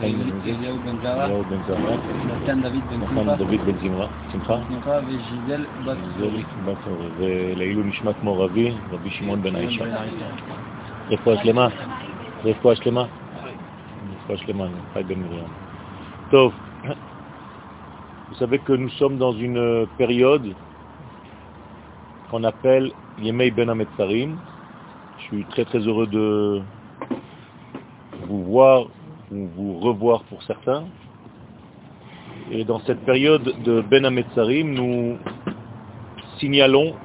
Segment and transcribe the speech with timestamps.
[0.00, 1.24] חיים בן עוזי, אליהו בן זרע.
[1.24, 3.36] אליהו בן זרע, נתן דוד בן נתן שמחה.
[3.36, 4.56] דוד בן זמרה, שמחה.
[4.68, 9.84] שמחה וז'יזל בת זולי בת אורי, ולעילוי נשמת מור אבי, רבי שמעון בן האישה.
[9.84, 10.26] בן האישה.
[11.10, 11.68] רפואה שלמה,
[12.44, 13.04] רפואה שלמה,
[14.12, 15.44] רפואה שלמה, חי בן מרים.
[16.30, 16.52] טוב,
[18.30, 20.54] vous savez que nous sommes dans une période
[22.30, 24.38] qu'on appelle Yemei Ben Hametzarim.
[25.18, 26.62] Je suis très très heureux de
[28.28, 28.86] vous voir
[29.31, 30.85] ou vous revoir pour certains.
[32.51, 35.17] Et dans cette période de Ben Hametzarim, nous
[36.39, 36.95] signalons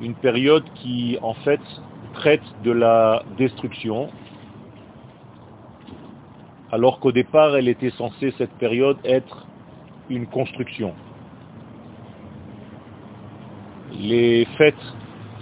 [0.00, 1.60] une période qui en fait
[2.12, 4.10] traite de la destruction,
[6.70, 9.46] alors qu'au départ elle était censée cette période être
[10.10, 10.94] une construction.
[13.98, 14.74] Les fêtes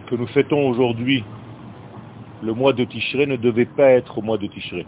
[0.07, 1.25] que nous fêtons aujourd'hui,
[2.43, 4.87] le mois de Tishré, ne devaient pas être au mois de Tishré.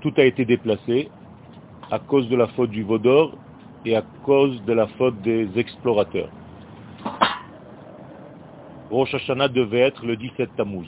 [0.00, 1.10] Tout a été déplacé
[1.90, 3.36] à cause de la faute du Vaudor
[3.84, 6.28] et à cause de la faute des explorateurs.
[8.90, 10.86] Rosh Hashanah devait être le 17 Tammuz.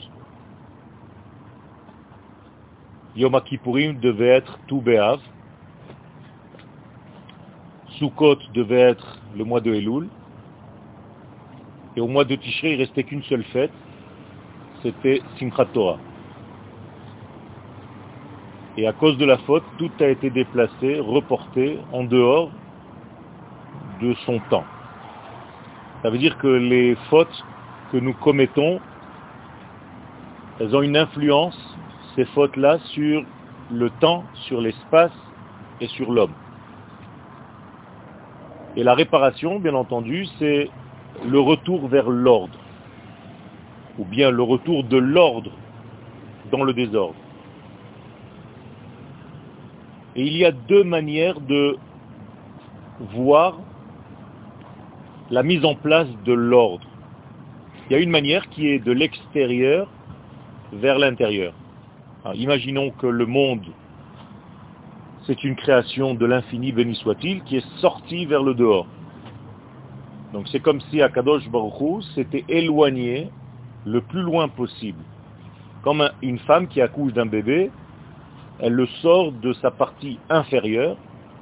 [3.15, 5.19] Yom Kippourim devait être tout Béav.
[7.97, 10.09] Sukkot devait être le mois de Elul.
[11.95, 13.71] Et au mois de Tishrei, il restait qu'une seule fête,
[14.85, 15.67] c'était Simchat.
[18.77, 22.51] Et à cause de la faute, tout a été déplacé, reporté en dehors
[23.99, 24.65] de son temps.
[26.03, 27.43] Ça veut dire que les fautes
[27.91, 28.79] que nous commettons,
[30.59, 31.57] elles ont une influence,
[32.15, 33.23] ces fautes-là, sur
[33.71, 35.13] le temps, sur l'espace
[35.81, 36.33] et sur l'homme.
[38.75, 40.69] Et la réparation, bien entendu, c'est
[41.25, 42.59] le retour vers l'ordre,
[43.97, 45.51] ou bien le retour de l'ordre
[46.51, 47.15] dans le désordre.
[50.15, 51.77] Et il y a deux manières de
[53.13, 53.57] voir
[55.29, 56.87] la mise en place de l'ordre.
[57.89, 59.89] Il y a une manière qui est de l'extérieur
[60.71, 61.53] vers l'intérieur.
[62.23, 63.65] Alors, Imaginons que le monde,
[65.27, 68.87] c'est une création de l'infini, béni soit-il, qui est sortie vers le dehors.
[70.33, 73.29] Donc c'est comme si Akadosh Baruch s'était éloigné
[73.85, 75.03] le plus loin possible.
[75.83, 77.71] Comme un- une femme qui accouche d'un bébé,
[78.59, 80.97] elle le sort de sa partie inférieure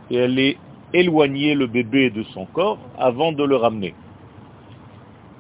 [0.10, 0.58] et elle est
[0.94, 3.96] éloignée le bébé de son corps avant de le ramener.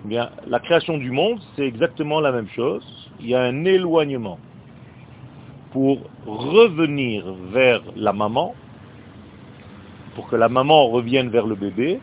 [0.09, 2.83] Eh la création du monde, c'est exactement la même chose.
[3.19, 4.37] Il y a un éloignement
[5.71, 8.53] pour revenir vers la maman,
[10.15, 11.99] pour que la maman revienne vers le bébé.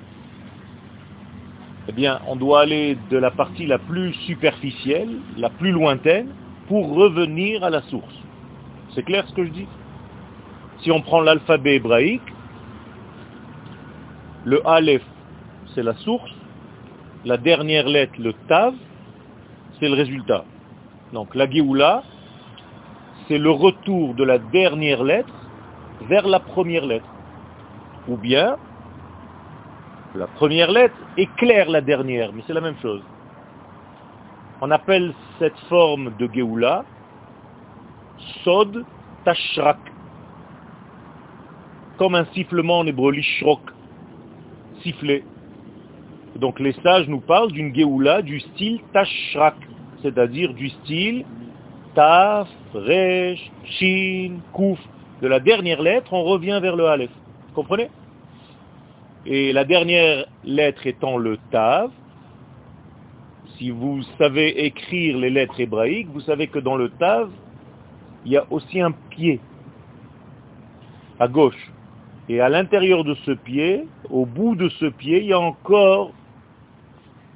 [1.91, 6.29] Eh bien, on doit aller de la partie la plus superficielle, la plus lointaine,
[6.69, 8.15] pour revenir à la source.
[8.95, 9.67] C'est clair ce que je dis?
[10.83, 12.23] Si on prend l'alphabet hébraïque,
[14.45, 15.03] le Aleph,
[15.75, 16.31] c'est la source,
[17.25, 18.73] la dernière lettre, le Tav,
[19.81, 20.45] c'est le résultat.
[21.13, 22.05] Donc la Géoula,
[23.27, 25.35] c'est le retour de la dernière lettre
[26.03, 27.11] vers la première lettre.
[28.07, 28.59] Ou bien,
[30.15, 33.03] la première lettre éclaire la dernière, mais c'est la même chose.
[34.61, 36.85] On appelle cette forme de Géoula
[38.45, 38.85] Sod
[39.25, 39.79] Tashrak.
[41.97, 43.61] Comme un sifflement en hébreu, lishrok,
[44.83, 45.25] siffler.
[46.37, 49.57] Donc les sages nous parlent d'une Géoula du style Tashrak,
[50.03, 51.25] c'est-à-dire du style
[51.95, 54.79] Taf, Resh, Shin, Kouf.
[55.23, 57.11] De la dernière lettre, on revient vers le Aleph.
[57.49, 57.91] Vous comprenez?
[59.27, 61.91] Et la dernière lettre étant le Tav,
[63.59, 67.29] si vous savez écrire les lettres hébraïques, vous savez que dans le Tav,
[68.25, 69.41] il y a aussi un pied
[71.19, 71.71] à gauche.
[72.29, 76.13] Et à l'intérieur de ce pied, au bout de ce pied, il y a encore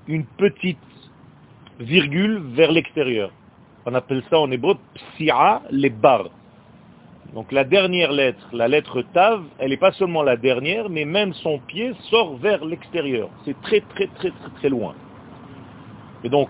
[0.07, 0.79] une petite
[1.81, 3.31] virgule vers l'extérieur.
[3.85, 6.31] On appelle ça en hébreu psia les bar.
[7.35, 11.35] Donc la dernière lettre, la lettre tav, elle n'est pas seulement la dernière, mais même
[11.35, 13.29] son pied sort vers l'extérieur.
[13.45, 14.95] C'est très très très très très loin.
[16.23, 16.49] Et donc,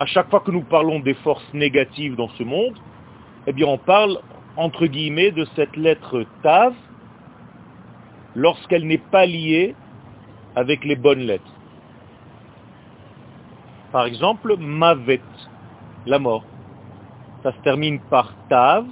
[0.00, 2.74] à chaque fois que nous parlons des forces négatives dans ce monde,
[3.46, 4.18] eh bien on parle
[4.56, 6.72] entre guillemets de cette lettre Tav
[8.34, 9.74] lorsqu'elle n'est pas liée
[10.54, 11.52] avec les bonnes lettres.
[13.92, 15.20] Par exemple, Mavet,
[16.06, 16.44] la mort.
[17.42, 18.86] Ça se termine par Tav,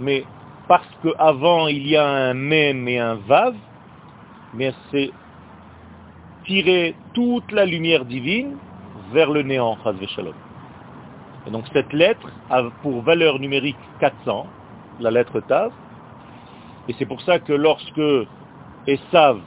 [0.00, 0.24] mais
[0.68, 3.54] parce qu'avant il y a un Mem et un Vav,
[4.54, 5.10] mais c'est
[6.46, 8.56] tirer toute la lumière divine
[9.12, 9.76] vers le néant.
[11.46, 14.46] Et donc cette lettre a pour valeur numérique 400,
[15.00, 15.72] la lettre Tav,
[16.88, 18.00] et c'est pour ça que lorsque
[18.86, 19.40] Esav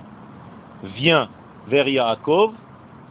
[0.96, 1.30] vient
[1.68, 2.54] vers Yaakov,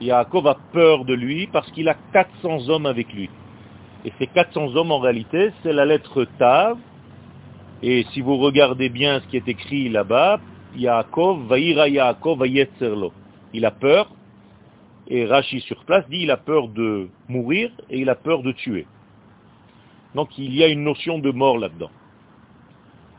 [0.01, 3.29] Yaakov a peur de lui parce qu'il a 400 hommes avec lui.
[4.05, 6.79] Et ces 400 hommes, en réalité, c'est la lettre Tav.
[7.83, 10.41] Et si vous regardez bien ce qui est écrit là-bas,
[10.77, 13.13] Yaakov, Vaïra Yaakov, Vayetzerlo.
[13.53, 14.11] Il a peur,
[15.09, 18.53] et Rashi sur place dit il a peur de mourir et il a peur de
[18.53, 18.87] tuer.
[20.15, 21.91] Donc il y a une notion de mort là-dedans.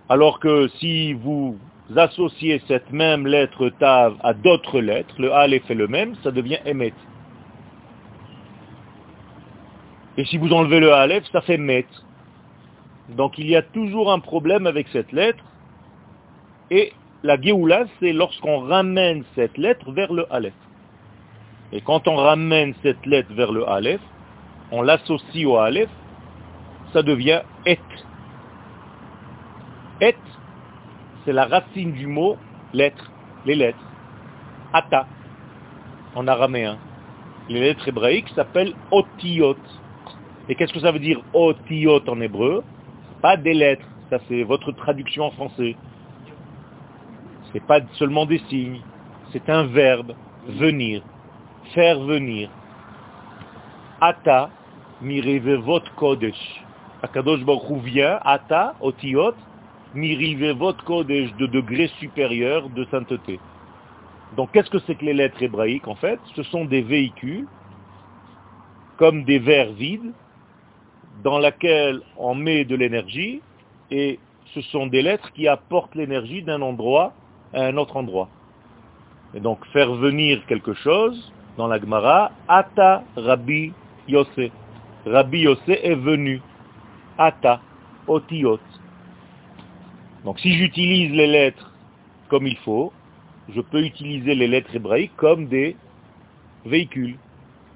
[0.08, 1.58] Alors que si vous
[1.96, 6.60] associez cette même lettre Tav à d'autres lettres, le Aleph est le même, ça devient
[6.66, 6.94] Emet.
[10.18, 11.86] Et si vous enlevez le Aleph, ça fait Met.
[13.16, 15.44] Donc il y a toujours un problème avec cette lettre.
[16.70, 16.94] Et
[17.24, 20.54] la Géoula, c'est lorsqu'on ramène cette lettre vers le Aleph.
[21.74, 24.02] Et quand on ramène cette lettre vers le Aleph,
[24.72, 25.90] on l'associe au Aleph,
[26.94, 27.80] ça devient Et.
[30.02, 30.16] Et,
[31.24, 32.38] c'est la racine du mot
[32.74, 33.12] lettre,
[33.46, 33.78] les lettres.
[34.74, 35.06] Ata,
[36.16, 36.78] en araméen.
[37.50, 39.58] Les lettres hébraïques s'appellent otiot.
[40.50, 42.64] Et qu'est-ce que ça veut dire otiot en hébreu?
[43.22, 45.76] Pas des lettres, ça c'est votre traduction en français.
[47.48, 48.82] Ce n'est pas seulement des signes,
[49.32, 50.14] c'est un verbe,
[50.48, 51.04] venir
[51.74, 52.50] faire venir.
[54.00, 54.50] Ata
[55.02, 56.64] mirivevot kodesh.
[57.02, 59.36] Akadosh Baruch vient, ata, otiot,
[59.94, 63.40] mirivevot kodesh, de degré supérieur de sainteté.
[64.36, 66.20] Donc qu'est-ce que c'est que les lettres hébraïques en fait?
[66.36, 67.48] Ce sont des véhicules,
[68.98, 70.14] comme des verres vides,
[71.24, 73.42] dans lesquels on met de l'énergie,
[73.90, 74.20] et
[74.54, 77.14] ce sont des lettres qui apportent l'énergie d'un endroit
[77.54, 78.30] à un autre endroit.
[79.34, 83.72] Et donc faire venir quelque chose, dans la Gemara, Ata Rabbi
[84.08, 84.52] Yosef.
[85.06, 86.42] Rabbi Yosef est venu.
[87.18, 87.62] Ata,
[88.08, 88.60] Otiot.
[90.26, 91.72] Donc si j'utilise les lettres
[92.30, 92.92] comme il faut,
[93.54, 95.76] je peux utiliser les lettres hébraïques comme des
[96.66, 97.18] véhicules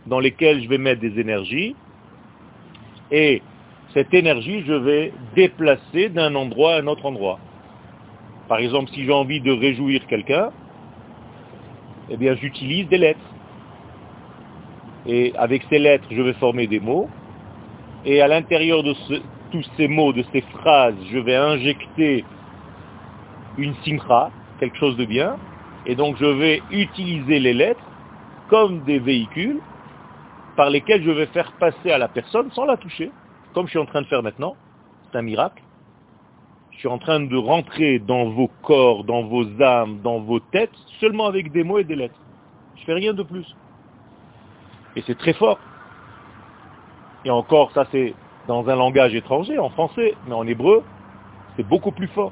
[0.05, 1.75] dans lesquels je vais mettre des énergies
[3.11, 3.41] et
[3.93, 7.39] cette énergie, je vais déplacer d'un endroit à un autre endroit.
[8.47, 10.51] Par exemple, si j'ai envie de réjouir quelqu'un,
[12.09, 13.19] eh j'utilise des lettres.
[15.07, 17.09] Et avec ces lettres, je vais former des mots,
[18.05, 18.93] et à l'intérieur de
[19.51, 22.25] tous ces mots, de ces phrases, je vais injecter
[23.57, 25.37] une simcha, quelque chose de bien,
[25.85, 27.83] et donc je vais utiliser les lettres
[28.49, 29.59] comme des véhicules
[30.55, 33.11] par lesquels je vais faire passer à la personne sans la toucher,
[33.53, 34.55] comme je suis en train de faire maintenant,
[35.11, 35.61] c'est un miracle.
[36.71, 40.75] Je suis en train de rentrer dans vos corps, dans vos âmes, dans vos têtes,
[40.99, 42.19] seulement avec des mots et des lettres.
[42.75, 43.55] Je fais rien de plus.
[44.95, 45.57] Et c'est très fort.
[47.23, 48.13] Et encore, ça c'est
[48.47, 50.83] dans un langage étranger, en français, mais en hébreu,
[51.55, 52.31] c'est beaucoup plus fort.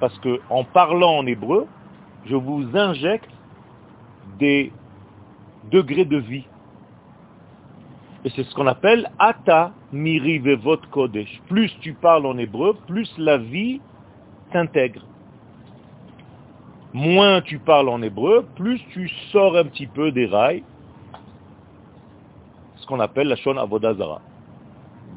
[0.00, 1.66] Parce que en parlant en hébreu,
[2.24, 3.30] je vous injecte
[4.38, 4.72] des
[5.70, 6.46] degrés de vie.
[8.26, 11.40] Et c'est ce qu'on appelle ata miri vevot kodesh.
[11.46, 13.80] Plus tu parles en hébreu, plus la vie
[14.52, 15.02] t'intègre.
[16.92, 20.64] Moins tu parles en hébreu, plus tu sors un petit peu des rails
[22.74, 24.20] ce qu'on appelle la Shon Avodazara.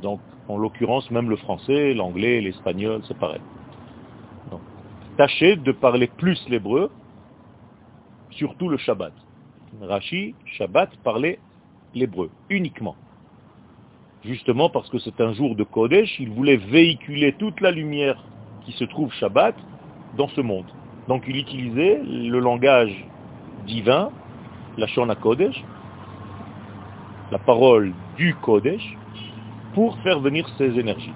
[0.04, 3.42] Donc, en l'occurrence, même le français, l'anglais, l'espagnol, c'est pareil.
[5.18, 6.92] Tâchez de parler plus l'hébreu,
[8.30, 9.14] surtout le Shabbat.
[9.82, 11.40] Rashi, Shabbat, parlait
[11.94, 12.96] l'hébreu, uniquement.
[14.24, 18.22] Justement parce que c'est un jour de Kodesh, il voulait véhiculer toute la lumière
[18.66, 19.56] qui se trouve Shabbat
[20.18, 20.66] dans ce monde.
[21.08, 22.94] Donc il utilisait le langage
[23.66, 24.12] divin,
[24.78, 25.64] la Shona Kodesh,
[27.32, 28.98] la parole du Kodesh
[29.74, 31.14] pour faire venir ces énergies.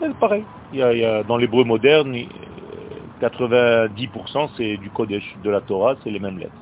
[0.00, 0.44] C'est pareil.
[0.72, 2.14] Il y a, dans l'hébreu moderne,
[3.20, 6.52] 90% c'est du Kodesh, de la Torah, c'est les mêmes lettres.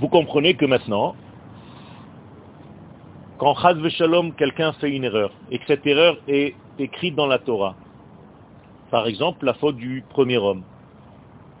[0.00, 1.14] Vous comprenez que maintenant,
[3.36, 7.38] quand Chaz Shalom, quelqu'un fait une erreur, et que cette erreur est écrite dans la
[7.38, 7.74] Torah,
[8.90, 10.62] par exemple la faute du premier homme,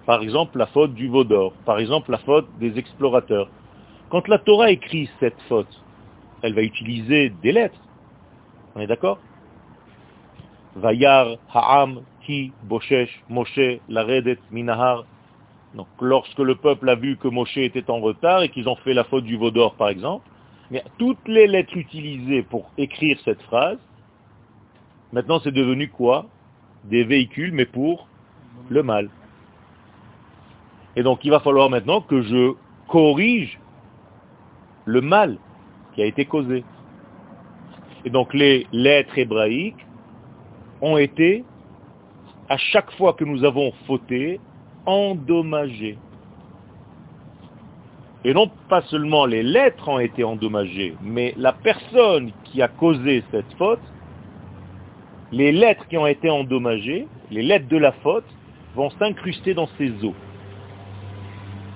[0.06, 3.48] par exemple la faute du veau d'or, par exemple la faute des explorateurs.
[4.08, 5.82] Quand la Torah écrit cette faute,
[6.42, 7.78] elle va utiliser des lettres.
[8.74, 9.18] On est d'accord?
[10.76, 15.04] Vayar, Ha'am, Ki, Boshesh, Moshe, Laredet, Minahar.
[15.74, 18.94] Donc lorsque le peuple a vu que Moshe était en retard et qu'ils ont fait
[18.94, 20.28] la faute du veau d'or par exemple,
[20.70, 23.78] mais toutes les lettres utilisées pour écrire cette phrase,
[25.12, 26.26] maintenant c'est devenu quoi?
[26.84, 28.08] Des véhicules, mais pour
[28.68, 29.10] le mal.
[30.96, 32.54] Et donc il va falloir maintenant que je
[32.88, 33.60] corrige
[34.86, 35.38] le mal
[35.94, 36.64] qui a été causé.
[38.04, 39.86] Et donc les lettres hébraïques
[40.80, 41.44] ont été,
[42.48, 44.40] à chaque fois que nous avons fauté,
[44.86, 45.98] endommagées.
[48.24, 53.24] Et non pas seulement les lettres ont été endommagées, mais la personne qui a causé
[53.30, 53.80] cette faute,
[55.32, 58.26] les lettres qui ont été endommagées, les lettres de la faute,
[58.74, 60.14] vont s'incruster dans ses os.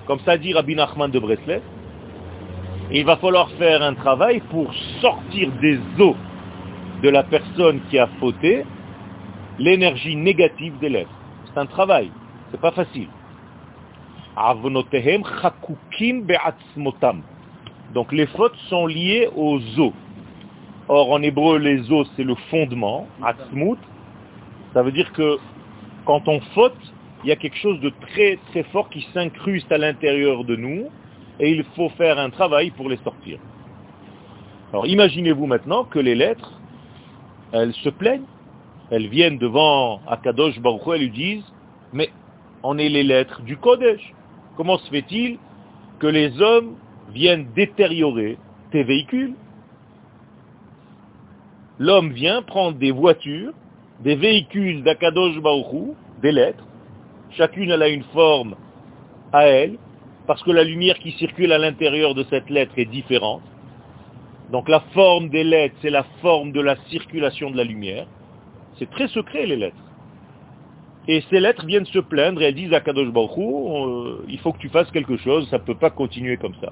[0.05, 1.61] Comme ça dit Rabbi Nachman de Breslev,
[2.91, 4.71] il va falloir faire un travail pour
[5.01, 6.15] sortir des os
[7.01, 8.65] de la personne qui a fauté
[9.57, 11.09] l'énergie négative des lettres.
[11.45, 12.11] C'est un travail,
[12.55, 13.09] c'est pas facile.
[17.93, 19.93] Donc les fautes sont liées aux os.
[20.87, 23.77] Or en hébreu les os c'est le fondement, atzmut.
[24.73, 25.37] Ça veut dire que
[26.05, 26.77] quand on faute,
[27.23, 30.85] il y a quelque chose de très très fort qui s'incruste à l'intérieur de nous
[31.39, 33.39] et il faut faire un travail pour les sortir.
[34.71, 36.53] Alors imaginez-vous maintenant que les lettres,
[37.51, 38.27] elles se plaignent,
[38.91, 41.53] elles viennent devant Akadosh Baruch Hu, elles lui disent,
[41.93, 42.09] mais
[42.63, 44.13] on est les lettres du Kodesh.
[44.57, 45.37] Comment se fait-il
[45.99, 46.75] que les hommes
[47.09, 48.37] viennent détériorer
[48.71, 49.33] tes véhicules?
[51.77, 53.53] L'homme vient prendre des voitures,
[53.99, 56.65] des véhicules d'Akadosh Baruch des lettres,
[57.31, 58.55] chacune elle a une forme
[59.33, 59.77] à elle,
[60.27, 63.43] parce que la lumière qui circule à l'intérieur de cette lettre est différente.
[64.51, 68.07] Donc la forme des lettres, c'est la forme de la circulation de la lumière.
[68.77, 69.84] C'est très secret les lettres.
[71.07, 74.53] Et ces lettres viennent se plaindre et elles disent à Kadosh Baruch euh, il faut
[74.53, 76.71] que tu fasses quelque chose, ça ne peut pas continuer comme ça.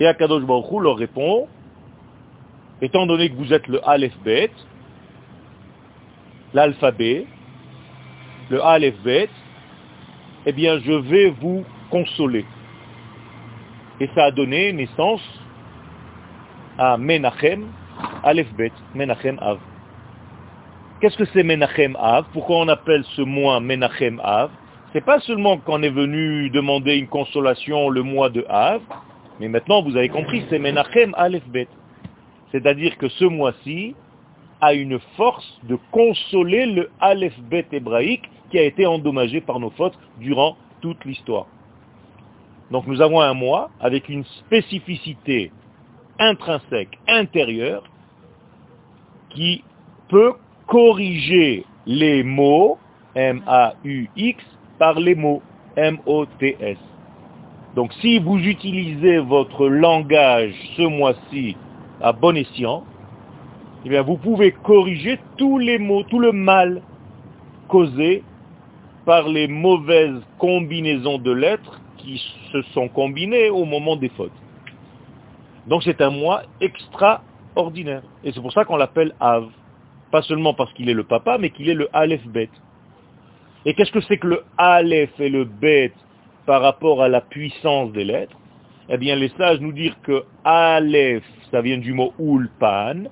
[0.00, 1.46] Et Akadosh Baruch leur répond,
[2.80, 4.50] étant donné que vous êtes le Aleph Bet,
[6.54, 7.26] l'alphabet,
[8.50, 9.30] le Aleph Bet,
[10.46, 12.44] eh bien je vais vous consoler.
[14.00, 15.22] Et ça a donné naissance
[16.78, 17.68] à Menachem,
[18.24, 19.60] Aleph Bet, Menachem Av.
[21.02, 22.26] Qu'est-ce que c'est Menachem Av?
[22.32, 24.52] Pourquoi on appelle ce mois Menachem Av?
[24.92, 28.80] C'est pas seulement qu'on est venu demander une consolation le mois de Av,
[29.40, 31.66] mais maintenant vous avez compris, c'est Menachem Aleph Bet.
[32.52, 33.96] C'est-à-dire que ce mois-ci
[34.60, 39.70] a une force de consoler le Aleph Bet hébraïque qui a été endommagé par nos
[39.70, 41.48] fautes durant toute l'histoire.
[42.70, 45.50] Donc nous avons un mois avec une spécificité
[46.20, 47.82] intrinsèque, intérieure,
[49.30, 49.64] qui
[50.08, 50.34] peut
[50.72, 52.78] corriger les mots
[53.14, 54.42] M-A-U-X
[54.78, 55.42] par les mots
[55.76, 56.78] M-O-T-S.
[57.76, 61.58] Donc si vous utilisez votre langage ce mois-ci
[62.00, 62.84] à bon escient,
[63.84, 66.80] eh bien vous pouvez corriger tous les mots, tout le mal
[67.68, 68.22] causé
[69.04, 72.18] par les mauvaises combinaisons de lettres qui
[72.50, 74.32] se sont combinés au moment des fautes.
[75.66, 78.02] Donc c'est un mois extraordinaire.
[78.24, 79.50] Et c'est pour ça qu'on l'appelle Av.
[80.12, 82.50] Pas seulement parce qu'il est le papa, mais qu'il est le Aleph Bet.
[83.64, 85.92] Et qu'est-ce que c'est que le Aleph et le Bet
[86.46, 88.36] par rapport à la puissance des lettres?
[88.88, 93.08] Eh bien, les sages nous disent que Aleph, ça vient du mot Ulpan,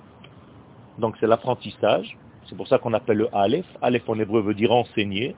[0.99, 2.17] donc c'est l'apprentissage.
[2.47, 3.67] C'est pour ça qu'on appelle le Aleph.
[3.81, 5.35] Aleph en hébreu veut dire enseigner.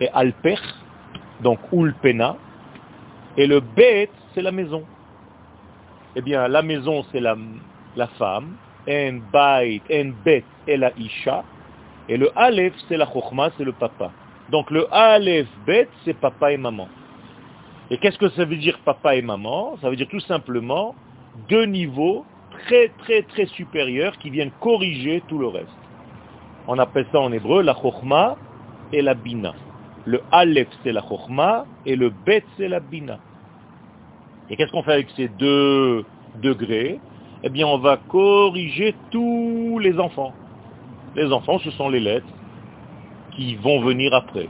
[0.00, 0.58] Et Alper,
[1.40, 2.36] donc ulpena,
[3.36, 4.82] et le bet, c'est la maison.
[6.16, 7.36] Eh bien, la maison, c'est la,
[7.94, 8.56] la femme,
[8.88, 11.44] en bait, en bet, et la isha,
[12.08, 14.10] et le aleph, c'est la chokhma, c'est le papa.
[14.50, 16.88] Donc le aleph, bet, c'est papa et maman.
[17.90, 19.76] Et qu'est-ce que ça veut dire papa et maman?
[19.80, 20.94] Ça veut dire tout simplement
[21.48, 22.24] deux niveaux
[22.66, 25.68] très très très supérieurs qui viennent corriger tout le reste.
[26.66, 28.36] On appelle ça en hébreu la chokhma
[28.92, 29.54] et la bina.
[30.04, 33.18] Le Aleph, c'est la Chokhma, et le Bet, c'est la Bina.
[34.50, 36.04] Et qu'est-ce qu'on fait avec ces deux
[36.42, 36.98] degrés?
[37.44, 40.32] Eh bien, on va corriger tous les enfants.
[41.16, 42.26] Les enfants, ce sont les lettres
[43.32, 44.48] qui vont venir après.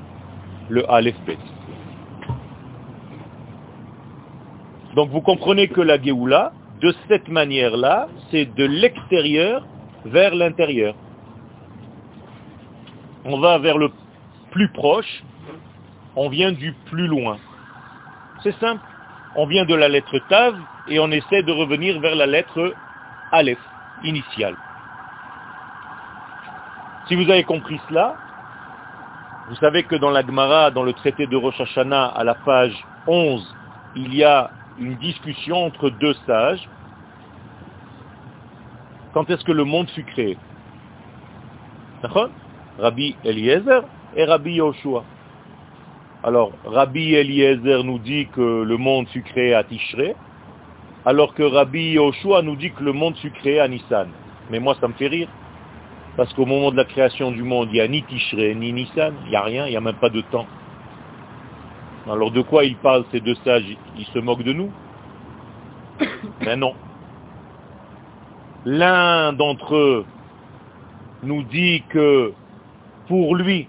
[0.68, 1.38] Le Aleph, Bet.
[4.94, 9.66] Donc, vous comprenez que la Géoula, de cette manière-là, c'est de l'extérieur
[10.04, 10.94] vers l'intérieur.
[13.24, 13.90] On va vers le
[14.50, 15.22] plus proche
[16.16, 17.38] on vient du plus loin.
[18.42, 18.84] C'est simple.
[19.34, 20.58] On vient de la lettre Tav
[20.88, 22.74] et on essaie de revenir vers la lettre
[23.30, 23.58] Aleph,
[24.04, 24.56] initiale.
[27.08, 28.16] Si vous avez compris cela,
[29.48, 32.74] vous savez que dans la Gemara, dans le traité de Rosh Hashanah, à la page
[33.06, 33.56] 11,
[33.96, 36.68] il y a une discussion entre deux sages.
[39.14, 40.36] Quand est-ce que le monde fut créé?
[42.78, 43.82] Rabbi Eliezer
[44.14, 45.04] et Rabbi Yoshua.
[46.24, 50.14] Alors, Rabbi Eliezer nous dit que le monde fut créé à Tishré,
[51.04, 54.08] alors que Rabbi Yoshua nous dit que le monde fut créé à Nissan.
[54.50, 55.28] Mais moi, ça me fait rire.
[56.16, 59.14] Parce qu'au moment de la création du monde, il n'y a ni Tishré, ni Nissan,
[59.24, 60.46] il n'y a rien, il n'y a même pas de temps.
[62.08, 63.64] Alors de quoi ils parlent ces deux sages
[63.96, 64.70] Ils se moquent de nous?
[66.40, 66.74] Mais non.
[68.64, 70.04] L'un d'entre eux
[71.22, 72.32] nous dit que
[73.08, 73.68] pour lui,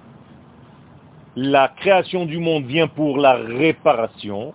[1.35, 4.53] la création du monde vient pour la réparation,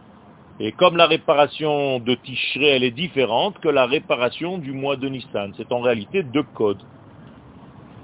[0.60, 5.08] et comme la réparation de Tishré, elle est différente que la réparation du mois de
[5.08, 5.52] Nissan.
[5.56, 6.82] C'est en réalité deux codes.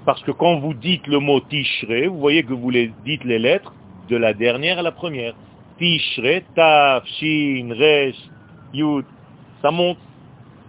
[0.05, 3.73] Parce que quand vous dites le mot Tishré, vous voyez que vous dites les lettres
[4.09, 5.33] de la dernière à la première.
[5.77, 8.15] Tishré, Taf, Shin, Resh,
[8.73, 9.05] Yud,
[9.61, 9.97] ça monte.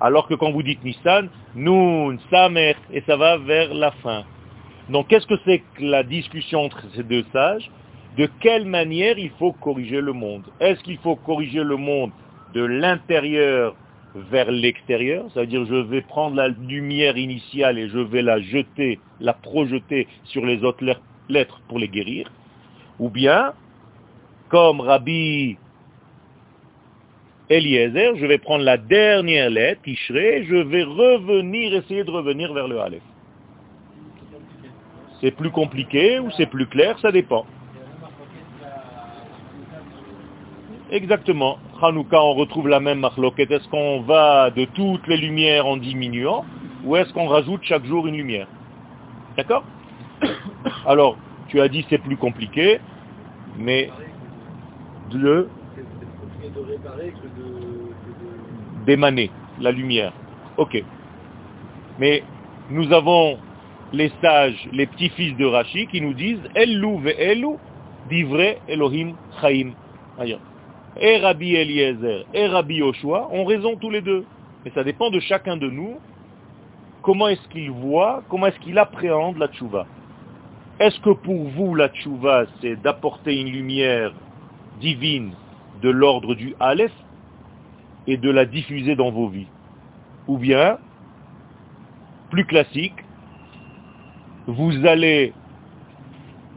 [0.01, 4.25] Alors que quand vous dites Nissan, Nun, Samer, et ça va vers la fin.
[4.91, 7.71] Donc qu'est-ce que c'est que la discussion entre ces deux sages?
[8.17, 10.45] De quelle manière il faut corriger le monde?
[10.61, 12.13] Est-ce qu'il faut corriger le monde
[12.55, 13.77] de l'intérieur
[14.15, 19.35] vers l'extérieur, c'est-à-dire je vais prendre la lumière initiale et je vais la jeter, la
[19.35, 20.85] projeter sur les autres
[21.29, 22.31] lettres pour les guérir,
[22.99, 23.53] ou bien,
[24.49, 25.59] comme Rabbi
[27.51, 32.69] Eliezer, je vais prendre la dernière lettre, Tishré, je vais revenir, essayer de revenir vers
[32.69, 33.03] le Aleph.
[35.21, 37.47] C'est plus compliqué ou c'est plus clair, ça dépend.
[40.91, 41.59] Exactement.
[41.83, 43.51] Hanouka, on retrouve la même marloquette.
[43.51, 46.45] Est-ce qu'on va de toutes les lumières en diminuant
[46.85, 48.47] ou est-ce qu'on rajoute chaque jour une lumière?
[49.37, 49.65] D'accord?
[50.87, 52.79] Alors, tu as dit c'est plus compliqué,
[53.59, 53.91] mais
[55.11, 55.49] de
[58.87, 60.13] d'émaner la lumière.
[60.57, 60.83] Ok.
[61.99, 62.23] Mais
[62.71, 63.39] nous avons
[63.93, 67.59] les sages, les petits-fils de Rashi, qui nous disent Elou ve Elou,
[68.09, 69.73] divrei Elohim Chaim.
[71.01, 74.25] Et Rabbi Eliezer et Rabbi Yoshua ont raison tous les deux.
[74.65, 75.99] Mais ça dépend de chacun de nous,
[77.03, 79.87] comment est-ce qu'il voit, comment est-ce qu'il appréhende la tchouva.
[80.81, 84.13] Est-ce que pour vous, la tchouva, c'est d'apporter une lumière
[84.81, 85.33] divine
[85.83, 86.93] de l'ordre du Aleph
[88.07, 89.49] et de la diffuser dans vos vies?
[90.27, 90.79] Ou bien,
[92.31, 93.05] plus classique,
[94.47, 95.33] vous allez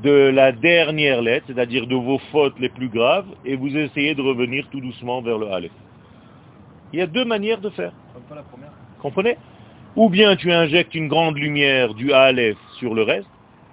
[0.04, 4.22] de la dernière lettre, c'est-à-dire de vos fautes les plus graves, et vous essayez de
[4.22, 5.72] revenir tout doucement vers le Aleph.
[6.94, 7.92] Il y a deux manières de faire.
[9.02, 9.38] Comprenez?
[9.96, 13.30] Ou bien tu injectes une grande lumière du Aleph sur le reste,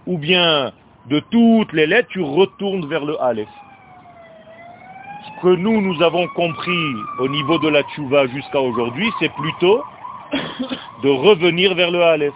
[0.07, 0.73] ou bien
[1.09, 3.49] de toutes les lettres, tu retournes vers le Aleph.
[5.25, 9.83] Ce que nous, nous avons compris au niveau de la tchouva jusqu'à aujourd'hui, c'est plutôt
[11.03, 12.35] de revenir vers le Aleph.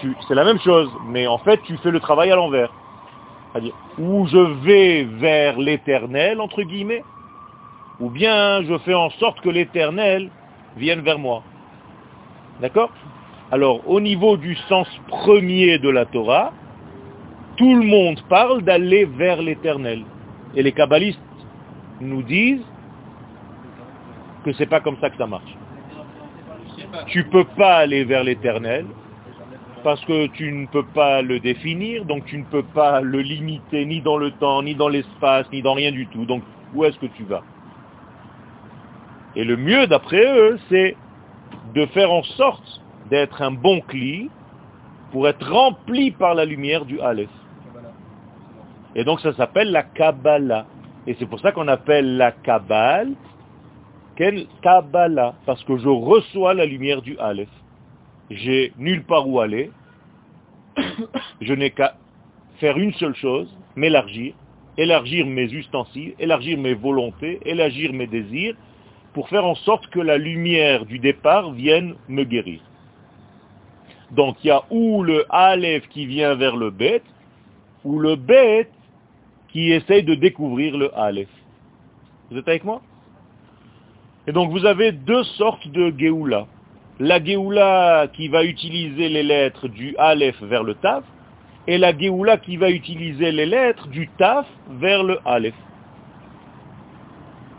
[0.00, 2.72] C'est la même chose, mais en fait, tu fais le travail à l'envers.
[3.52, 7.02] C'est-à-dire, ou je vais vers l'éternel, entre guillemets,
[8.00, 10.30] ou bien je fais en sorte que l'éternel
[10.76, 11.42] vienne vers moi.
[12.60, 12.90] D'accord?
[13.50, 16.52] Alors, au niveau du sens premier de la Torah,
[17.56, 20.02] tout le monde parle d'aller vers l'éternel.
[20.54, 21.20] Et les kabbalistes
[22.00, 22.64] nous disent
[24.44, 25.56] que c'est pas comme ça que ça marche.
[27.06, 28.86] Tu peux pas aller vers l'éternel
[29.86, 33.86] parce que tu ne peux pas le définir, donc tu ne peux pas le limiter
[33.86, 36.24] ni dans le temps, ni dans l'espace, ni dans rien du tout.
[36.24, 36.42] Donc
[36.74, 37.44] où est-ce que tu vas?
[39.36, 40.96] Et le mieux d'après eux, c'est
[41.72, 44.28] de faire en sorte d'être un bon cli
[45.12, 47.30] pour être rempli par la lumière du Aleph.
[48.96, 50.66] Et donc ça s'appelle la Kabbalah.
[51.06, 53.12] Et c'est pour ça qu'on appelle la Kabbale
[54.62, 57.50] Kabbalah, parce que je reçois la lumière du Aleph
[58.30, 59.70] j'ai nulle part où aller,
[61.40, 61.96] je n'ai qu'à
[62.58, 64.34] faire une seule chose, m'élargir,
[64.76, 68.56] élargir mes ustensiles, élargir mes volontés, élargir mes désirs,
[69.12, 72.60] pour faire en sorte que la lumière du départ vienne me guérir.
[74.10, 77.04] Donc il y a ou le Aleph qui vient vers le bête,
[77.84, 78.70] ou le bête
[79.48, 81.28] qui essaye de découvrir le Aleph.
[82.30, 82.82] Vous êtes avec moi?
[84.26, 86.46] Et donc vous avez deux sortes de Géoula
[86.98, 91.02] la Géoula qui va utiliser les lettres du Aleph vers le Tav,
[91.66, 95.54] et la Géoula qui va utiliser les lettres du Taf vers le Aleph.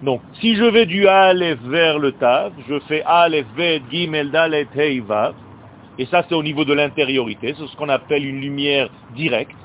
[0.01, 4.67] Donc, si je vais du Aleph vers le Taf, je fais Aleph, Bet, Gimel, Dalet,
[4.75, 5.35] Hei, Vav,
[5.99, 9.55] et ça c'est au niveau de l'intériorité, c'est ce qu'on appelle une lumière directe.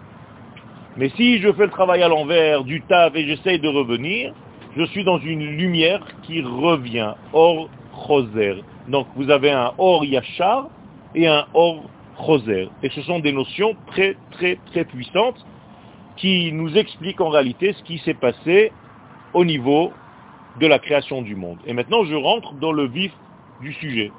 [0.96, 4.35] Mais si je fais le travail à l'envers du Taf et j'essaye de revenir,
[4.76, 7.70] je suis dans une lumière qui revient, Or
[8.06, 8.62] Choser.
[8.88, 10.68] Donc vous avez un Or Yachar
[11.14, 11.85] et un Or
[12.25, 12.68] Choser.
[12.83, 15.45] Et ce sont des notions très très très puissantes
[16.16, 18.73] qui nous expliquent en réalité ce qui s'est passé
[19.33, 19.92] au niveau
[20.61, 21.59] de la création du monde.
[21.66, 23.12] Et maintenant je rentre dans le vif
[23.61, 24.12] du sujet.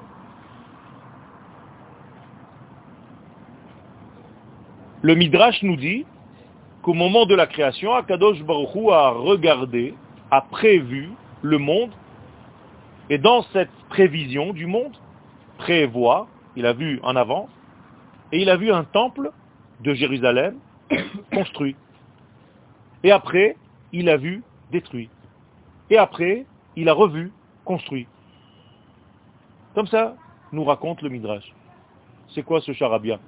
[5.04, 6.06] Le Midrash nous dit
[6.82, 9.96] qu'au moment de la création, Akadosh Baruch Hu a regardé,
[10.32, 11.10] a prévu
[11.42, 11.92] le monde,
[13.10, 14.98] et dans cette prévision du monde,
[15.58, 17.50] prévoit, il a vu en avance,
[18.32, 19.32] et il a vu un temple
[19.82, 20.58] de Jérusalem
[21.34, 21.76] construit.
[23.04, 23.58] Et après,
[23.92, 25.10] il a vu détruit.
[25.90, 27.32] Et après, il a revu
[27.66, 28.08] construit.
[29.76, 30.16] Comme ça,
[30.52, 31.54] nous raconte le Midrash.
[32.34, 33.20] C'est quoi ce charabia?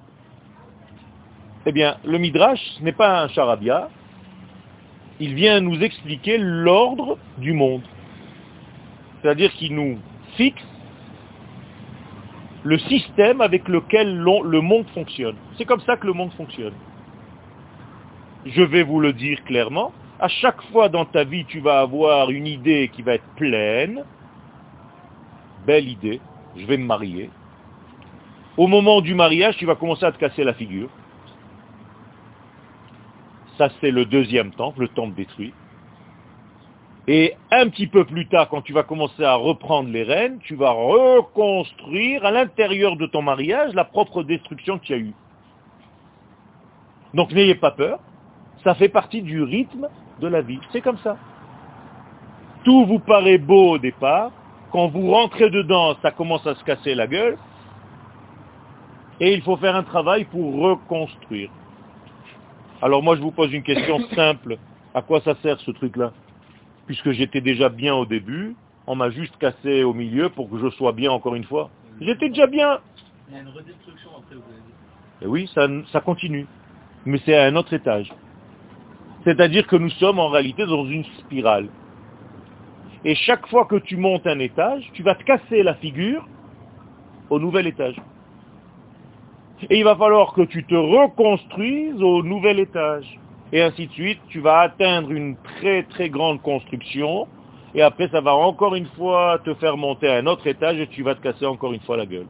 [1.66, 3.90] Eh bien, le Midrash, n'est pas un charabia.
[5.20, 7.82] Il vient nous expliquer l'ordre du monde.
[9.26, 9.98] C'est-à-dire qu'il nous
[10.38, 10.62] fixe
[12.64, 15.36] le système avec lequel le monde fonctionne.
[15.58, 16.76] C'est comme ça que le monde fonctionne.
[18.46, 19.94] Je vais vous le dire clairement.
[20.20, 24.06] À chaque fois dans ta vie, tu vas avoir une idée qui va être pleine.
[25.66, 26.22] Belle idée,
[26.56, 27.32] je vais me marier.
[28.58, 30.90] Au moment du mariage, tu vas commencer à te casser la figure.
[33.58, 35.52] Ça, c'est le deuxième temple, le temple détruit.
[37.08, 40.56] Et un petit peu plus tard, quand tu vas commencer à reprendre les rênes, tu
[40.56, 45.14] vas reconstruire à l'intérieur de ton mariage la propre destruction qu'il y a eu.
[47.14, 48.00] Donc n'ayez pas peur,
[48.64, 49.88] ça fait partie du rythme
[50.20, 50.60] de la vie.
[50.72, 51.18] C'est comme ça.
[52.64, 54.32] Tout vous paraît beau au départ,
[54.72, 57.38] quand vous rentrez dedans, ça commence à se casser la gueule,
[59.20, 61.52] et il faut faire un travail pour reconstruire.
[62.82, 64.58] Alors moi je vous pose une question simple,
[64.96, 66.12] à quoi ça sert ce truc-là?
[66.86, 68.56] Puisque j'étais déjà bien au début,
[68.88, 71.70] on m'a juste cassé au milieu pour que je sois bien encore une fois.
[72.00, 72.80] J'étais déjà bien.
[73.30, 75.24] Il y a une redestruction après, vous avez dit.
[75.24, 76.46] Et oui, ça, ça continue.
[77.06, 78.12] Mais c'est à un autre étage.
[79.24, 81.68] C'est-à-dire que nous sommes en réalité dans une spirale.
[83.04, 86.28] Et chaque fois que tu montes un étage, tu vas te casser la figure
[87.30, 87.96] au nouvel étage.
[89.70, 93.20] Et il va falloir que tu te reconstruises au nouvel étage
[93.56, 97.26] et ainsi de suite, tu vas atteindre une très très grande construction,
[97.74, 100.88] et après ça va encore une fois te faire monter à un autre étage et
[100.88, 102.28] tu vas te casser encore une fois la gueule.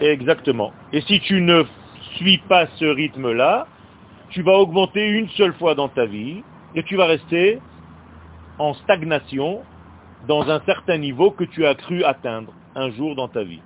[0.00, 0.72] Exactement.
[0.92, 1.62] Et si tu ne
[2.16, 3.68] suis pas ce rythme-là,
[4.30, 6.42] tu vas augmenter une seule fois dans ta vie,
[6.74, 7.60] et tu vas rester
[8.58, 9.60] en stagnation
[10.26, 13.62] dans un certain niveau que tu as cru atteindre un jour dans ta vie.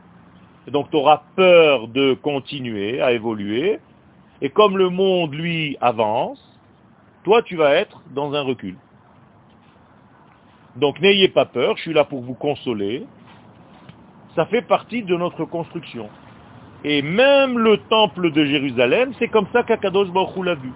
[0.66, 3.80] Et donc tu auras peur de continuer à évoluer,
[4.42, 6.42] et comme le monde, lui, avance,
[7.22, 8.76] toi, tu vas être dans un recul.
[10.74, 13.06] Donc n'ayez pas peur, je suis là pour vous consoler.
[14.34, 16.10] Ça fait partie de notre construction.
[16.82, 20.72] Et même le temple de Jérusalem, c'est comme ça qu'Akadosh Baruch l'a vu.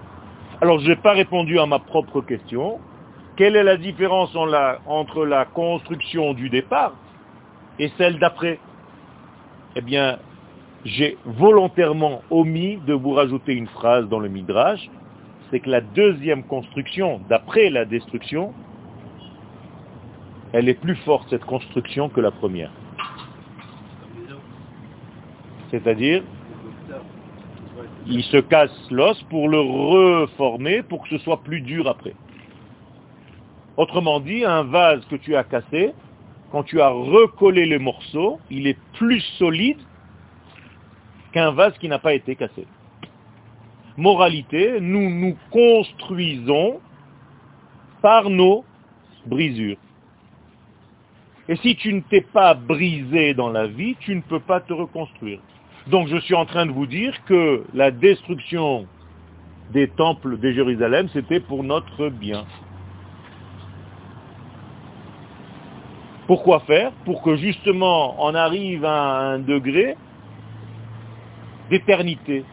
[0.60, 2.78] Alors je n'ai pas répondu à ma propre question.
[3.36, 6.92] Quelle est la différence entre la construction du départ
[7.80, 8.60] et celle d'après?
[9.74, 10.18] Eh bien,
[10.86, 14.88] j'ai volontairement omis de vous rajouter une phrase dans le Midrash,
[15.50, 18.54] c'est que la deuxième construction, d'après la destruction,
[20.52, 22.70] elle est plus forte, cette construction, que la première.
[25.72, 26.22] C'est-à-dire,
[28.06, 32.14] il se casse l'os pour le reformer, pour que ce soit plus dur après.
[33.76, 35.92] Autrement dit, un vase que tu as cassé,
[36.52, 39.80] quand tu as recollé les morceaux, il est plus solide
[41.36, 42.66] qu'un vase qui n'a pas été cassé.
[43.98, 46.80] Moralité, nous nous construisons
[48.00, 48.64] par nos
[49.26, 49.76] brisures.
[51.46, 54.72] Et si tu ne t'es pas brisé dans la vie, tu ne peux pas te
[54.72, 55.40] reconstruire.
[55.88, 58.86] Donc je suis en train de vous dire que la destruction
[59.74, 62.46] des temples de Jérusalem, c'était pour notre bien.
[66.26, 66.92] Pourquoi faire?
[67.04, 69.96] Pour que justement on arrive à un degré
[71.70, 72.44] d'éternité.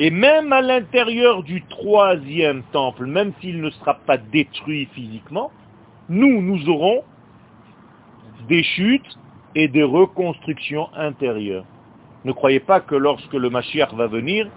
[0.00, 5.52] Et même à l'intérieur du troisième temple, même s'il ne sera pas détruit physiquement,
[6.08, 7.04] nous, nous aurons
[8.48, 9.18] des chutes
[9.54, 11.64] et des reconstructions intérieures.
[12.24, 14.48] Ne croyez pas que lorsque le Mashiach va venir,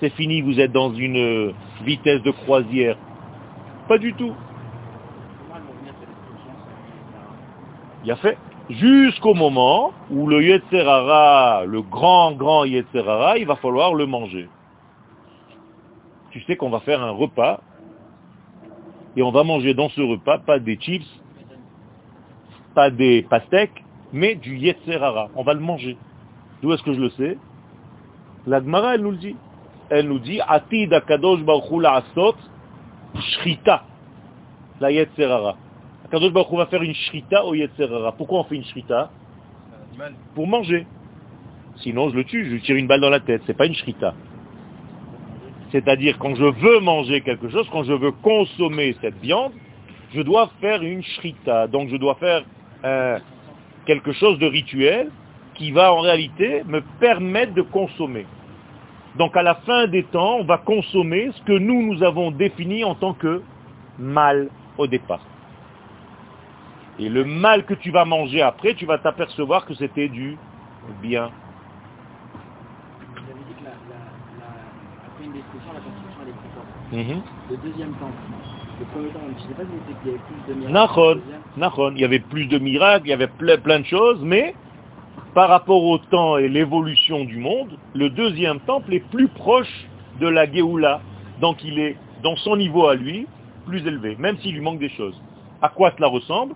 [0.00, 1.52] c'est fini, vous êtes dans une
[1.84, 2.96] vitesse de croisière.
[3.88, 4.34] Pas du tout.
[8.04, 8.36] Il a fait.
[8.70, 14.48] Jusqu'au moment où le Yetzerara, le grand, grand Yetzerara, il va falloir le manger.
[16.30, 17.60] Tu sais qu'on va faire un repas
[19.16, 21.06] et on va manger dans ce repas pas des chips,
[22.74, 25.28] pas des pastèques, mais du Yetzerara.
[25.36, 25.98] On va le manger.
[26.62, 27.38] D'où est-ce que je le sais?
[28.46, 29.36] La Gemara, elle nous le dit.
[29.90, 32.36] Elle nous dit, Atid baruch asot
[33.14, 33.84] shrita,
[34.80, 35.56] la Yetzerara.
[36.04, 38.12] Akadosh Baruch va faire une shrita au Yetzerara.
[38.12, 39.10] Pourquoi on fait une shrita
[40.34, 40.86] Pour manger.
[41.76, 43.42] Sinon, je le tue, je lui tire une balle dans la tête.
[43.46, 44.14] C'est pas une shrita.
[45.72, 49.52] C'est-à-dire, quand je veux manger quelque chose, quand je veux consommer cette viande,
[50.14, 51.66] je dois faire une shrita.
[51.66, 52.42] Donc, je dois faire
[52.84, 53.18] euh,
[53.86, 55.10] quelque chose de rituel
[55.54, 58.26] qui va en réalité me permettre de consommer.
[59.16, 62.84] Donc, à la fin des temps, on va consommer ce que nous, nous avons défini
[62.84, 63.42] en tant que
[63.98, 65.24] mal au départ.
[66.98, 70.36] Et le mal que tu vas manger après, tu vas t'apercevoir que c'était du
[71.02, 71.30] bien.
[73.00, 73.96] Vous avez dit que la, la,
[74.38, 74.46] la,
[75.06, 76.68] après une destruction, la construction elle est plus forte.
[76.92, 77.22] Mhm.
[77.50, 78.12] Le deuxième temps,
[78.78, 80.74] le premier temps, je ne sais pas si c'était qu'il y avait plus de miracles.
[81.96, 84.54] Il y avait plus de miracles, il y avait ple- plein de choses, mais
[85.34, 89.88] par rapport au temps et l'évolution du monde, le deuxième temple est plus proche
[90.20, 91.00] de la Géoula.
[91.40, 93.26] Donc il est, dans son niveau à lui,
[93.66, 95.20] plus élevé, même s'il lui manque des choses.
[95.60, 96.54] À quoi cela ressemble?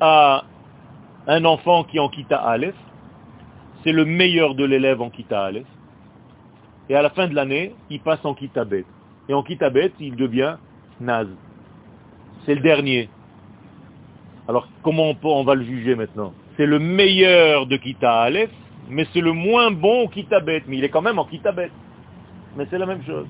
[0.00, 0.44] À
[1.26, 2.74] un enfant qui est en Kita Aleph,
[3.82, 5.66] c'est le meilleur de l'élève en Kita Aleph,
[6.88, 8.84] et à la fin de l'année, il passe en Kita Bet.
[9.28, 10.56] Et en Kita Bet, il devient
[11.00, 11.28] Naz.
[12.44, 13.08] C'est le dernier.
[14.48, 16.34] Alors, comment on, va le juger maintenant?
[16.56, 18.50] C'est le meilleur de Kita Aleph,
[18.90, 20.64] mais c'est le moins bon au Kita Bet.
[20.66, 21.70] Mais il est quand même en Kita Bet.
[22.56, 23.26] Mais c'est la même chose.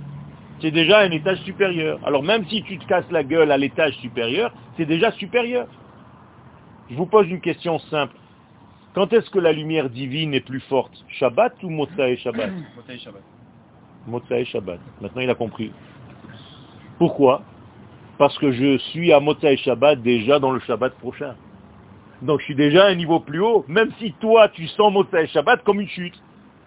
[0.61, 2.00] C'est déjà un étage supérieur.
[2.05, 5.68] Alors même si tu te casses la gueule à l'étage supérieur, c'est déjà supérieur.
[6.90, 8.16] Je vous pose une question simple.
[8.94, 13.23] Quand est-ce que la lumière divine est plus forte Shabbat ou Motsai Shabbat Motaï Shabbat.
[14.07, 14.81] Motsai Shabbat.
[15.01, 15.73] Maintenant il a compris.
[16.99, 17.42] Pourquoi?
[18.18, 21.35] Parce que je suis à Motsai Shabbat déjà dans le Shabbat prochain.
[22.23, 25.27] Donc je suis déjà à un niveau plus haut, même si toi tu sens Motsai
[25.29, 26.20] Shabbat comme une chute.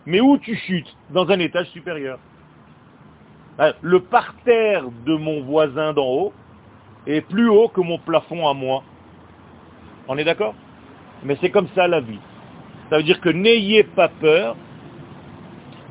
[0.05, 0.93] Mais où tu chutes?
[1.11, 2.19] Dans un étage supérieur.
[3.59, 6.33] Ah, Le parterre de mon voisin d'en haut
[7.05, 8.83] est plus haut que mon plafond à moi.
[10.07, 10.55] On est d'accord?
[11.23, 12.19] Mais c'est comme ça la vie.
[12.89, 14.55] Ça veut dire que n'ayez pas peur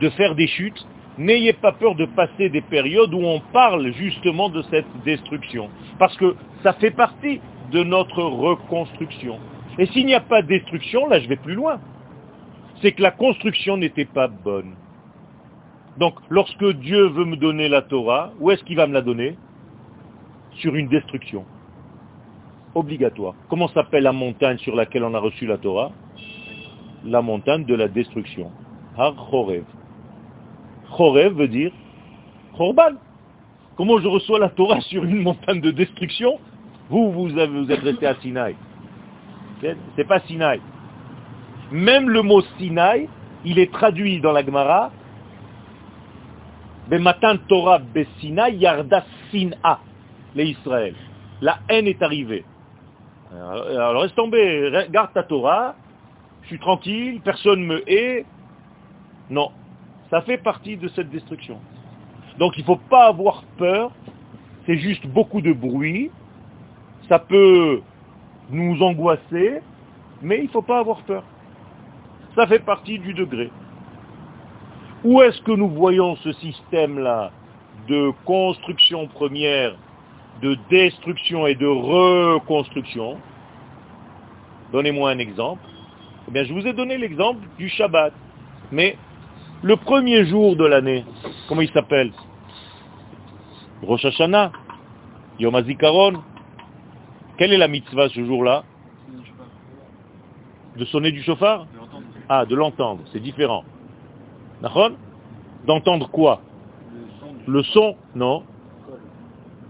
[0.00, 0.86] de faire des chutes,
[1.18, 5.68] n'ayez pas peur de passer des périodes où on parle justement de cette destruction.
[5.98, 7.40] Parce que ça fait partie
[7.72, 9.38] de notre reconstruction.
[9.78, 11.80] Et s'il n'y a pas de destruction, là je vais plus loin.
[12.80, 14.74] C'est que la construction n'était pas bonne.
[15.98, 19.36] Donc lorsque Dieu veut me donner la Torah, où est-ce qu'il va me la donner?
[20.56, 21.44] Sur une destruction.
[22.76, 23.32] Obligatoire.
[23.48, 25.92] Comment s'appelle la montagne sur laquelle on a reçu la Torah?
[27.04, 28.52] La montagne de la destruction.
[28.98, 29.64] Har Chorev.
[30.94, 31.72] Chorev veut dire
[32.54, 32.96] Chorban.
[33.78, 36.38] Comment je reçois la Torah sur une montagne de destruction?
[36.90, 38.54] Vous, vous, avez- vous êtes resté à Sinaï.
[39.96, 40.60] C'est pas Sinaï.
[41.72, 43.08] Même le mot Sinaï,
[43.46, 44.90] il est traduit dans la Gemara
[47.48, 49.80] Torah Besinaï Yarda Sina,
[50.34, 50.94] les Israël.
[51.40, 52.44] La haine est arrivée.
[53.32, 55.74] Alors, alors reste tombé, re- garde ta Torah,
[56.42, 58.24] je suis tranquille, personne me hait.
[59.30, 59.50] Non,
[60.10, 61.58] ça fait partie de cette destruction.
[62.38, 63.90] Donc il ne faut pas avoir peur,
[64.66, 66.10] c'est juste beaucoup de bruit,
[67.08, 67.80] ça peut
[68.50, 69.60] nous angoisser,
[70.22, 71.24] mais il ne faut pas avoir peur.
[72.36, 73.50] Ça fait partie du degré.
[75.04, 77.32] Où est-ce que nous voyons ce système-là
[77.88, 79.76] de construction première,
[80.42, 83.18] de destruction et de reconstruction
[84.72, 85.62] Donnez-moi un exemple.
[86.28, 88.12] Eh bien, je vous ai donné l'exemple du Shabbat.
[88.72, 88.98] Mais
[89.62, 91.04] le premier jour de l'année,
[91.48, 92.12] comment il s'appelle?
[93.82, 94.52] Rosh Hashanah,
[95.38, 96.22] Yom HaZikaron.
[97.38, 98.64] Quelle est la mitzvah ce jour-là?
[100.76, 101.66] De sonner du chauffard?
[102.28, 103.64] Ah, de l'entendre, c'est différent.
[105.66, 106.40] D'entendre quoi?
[107.46, 108.42] Le son Non.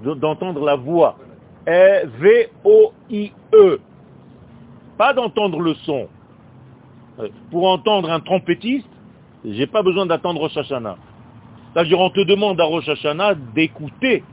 [0.03, 1.17] D'entendre la voix.
[1.69, 3.81] E V-O-I-E.
[4.99, 6.09] Pas d'entendre le son.
[7.19, 8.89] Euh, Pour entendre un trompettiste,
[9.45, 10.97] j'ai pas besoin d'attendre Rosh Hashanah.
[11.73, 14.25] C'est-à-dire, on te demande à Rosh Hashanah d'écouter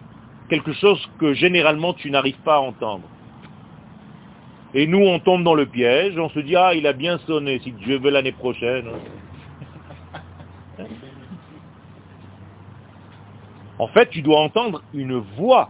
[0.50, 3.04] quelque chose que généralement tu n'arrives pas à entendre.
[4.74, 7.60] Et nous, on tombe dans le piège, on se dit, ah, il a bien sonné,
[7.60, 8.86] si Dieu veut l'année prochaine.
[13.80, 15.70] En fait, tu dois entendre une voix,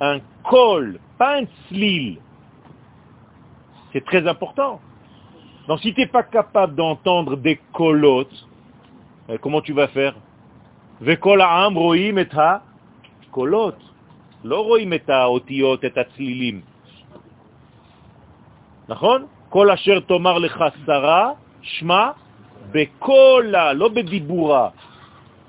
[0.00, 2.18] un col, pas un slil.
[3.92, 4.80] C'est très important.
[5.68, 8.46] Donc si tu n'es pas capable d'entendre des colotes,
[9.28, 10.14] eh, comment tu vas faire?
[13.32, 13.74] Kolot.
[14.44, 14.76] לא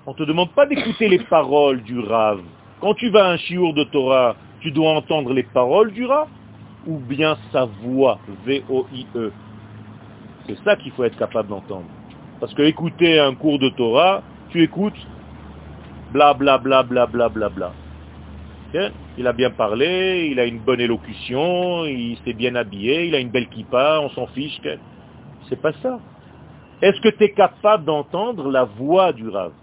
[0.06, 2.42] On ne te demande pas d'écouter les paroles du Rav.
[2.82, 6.28] Quand tu vas à un chiour de Torah, tu dois entendre les paroles du Rav
[6.86, 9.32] ou bien sa voix, V-O-I-E.
[10.46, 11.86] C'est ça qu'il faut être capable d'entendre.
[12.42, 15.00] Parce que écouter un cours de Torah, tu écoutes
[16.12, 17.72] bla bla bla bla bla bla bla.
[19.18, 23.20] Il a bien parlé, il a une bonne élocution, il s'est bien habillé, il a
[23.20, 24.60] une belle kippa, on s'en fiche.
[25.48, 26.00] C'est pas ça.
[26.82, 29.54] Est-ce que tu es capable d'entendre la voix du Rav?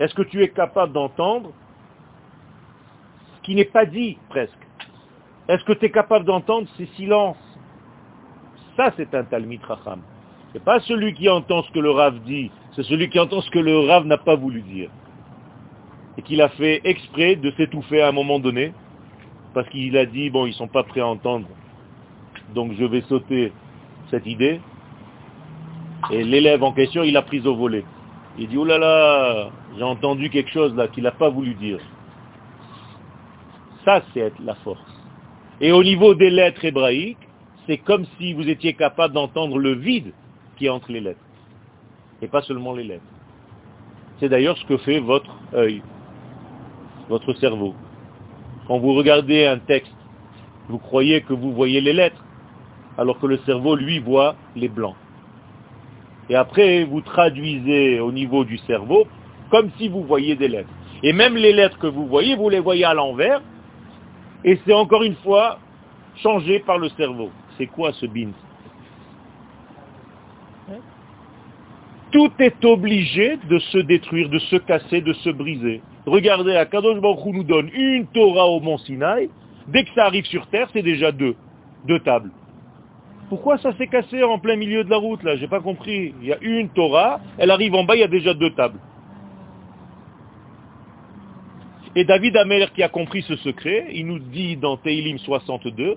[0.00, 1.52] Est-ce que tu es capable d'entendre
[3.36, 4.52] ce qui n'est pas dit presque?
[5.48, 7.36] Est-ce que tu es capable d'entendre ces silences?
[8.76, 10.00] Ça, c'est un Talmid Racham.
[10.48, 13.40] Ce n'est pas celui qui entend ce que le Rav dit, c'est celui qui entend
[13.40, 14.90] ce que le Rav n'a pas voulu dire
[16.16, 18.72] et qu'il a fait exprès de s'étouffer à un moment donné,
[19.52, 21.46] parce qu'il a dit, bon, ils ne sont pas prêts à entendre,
[22.54, 23.52] donc je vais sauter
[24.10, 24.60] cette idée.
[26.10, 27.84] Et l'élève en question, il a pris au volet.
[28.38, 31.78] Il dit, oh là là, j'ai entendu quelque chose là qu'il n'a pas voulu dire.
[33.84, 34.80] Ça, c'est la force.
[35.60, 37.18] Et au niveau des lettres hébraïques,
[37.66, 40.12] c'est comme si vous étiez capable d'entendre le vide
[40.56, 41.20] qui est entre les lettres.
[42.22, 43.04] Et pas seulement les lettres.
[44.18, 45.82] C'est d'ailleurs ce que fait votre œil
[47.08, 47.74] votre cerveau.
[48.66, 49.92] Quand vous regardez un texte,
[50.68, 52.24] vous croyez que vous voyez les lettres,
[52.96, 54.96] alors que le cerveau, lui, voit les blancs.
[56.30, 59.06] Et après, vous traduisez au niveau du cerveau
[59.50, 60.70] comme si vous voyiez des lettres.
[61.02, 63.42] Et même les lettres que vous voyez, vous les voyez à l'envers,
[64.42, 65.58] et c'est encore une fois
[66.16, 67.30] changé par le cerveau.
[67.56, 68.32] C'est quoi ce bins?
[72.10, 75.82] Tout est obligé de se détruire, de se casser, de se briser.
[76.06, 79.30] Regardez, Akadosh Baruch Hu nous donne une Torah au mont Sinaï.
[79.66, 81.34] Dès que ça arrive sur terre, c'est déjà deux.
[81.86, 82.30] Deux tables.
[83.28, 85.36] Pourquoi ça s'est cassé en plein milieu de la route là?
[85.36, 86.14] J'ai pas compris.
[86.20, 88.78] Il y a une Torah, elle arrive en bas, il y a déjà deux tables.
[91.96, 95.96] Et David Amer qui a compris ce secret, il nous dit dans Teilim 62,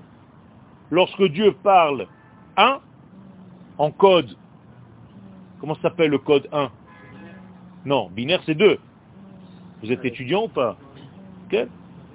[0.91, 2.07] lorsque Dieu parle
[2.55, 2.79] 1
[3.79, 4.37] en code,
[5.59, 6.69] comment s'appelle le code 1
[7.85, 8.79] Non, binaire c'est 2.
[9.83, 10.77] Vous êtes étudiant ou pas?
[11.47, 11.65] Okay.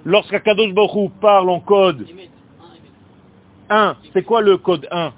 [0.05, 2.05] Lorsqu'Akadosh Baruch parle en code
[3.73, 5.11] 1, c'est quoi le code 1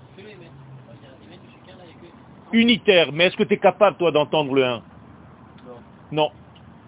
[2.53, 4.81] Unitaire, mais est-ce que tu es capable toi d'entendre le 1
[6.11, 6.31] Non.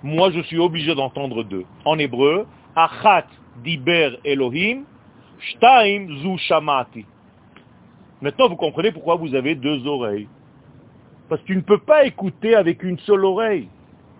[0.03, 1.65] Moi je suis obligé d'entendre 2.
[1.85, 3.25] En hébreu, Achat
[3.63, 4.83] diber Elohim,
[5.39, 7.05] Shtaim zu shamati.
[8.21, 10.27] Maintenant vous comprenez pourquoi vous avez deux oreilles.
[11.29, 13.67] Parce que tu ne peux pas écouter avec une seule oreille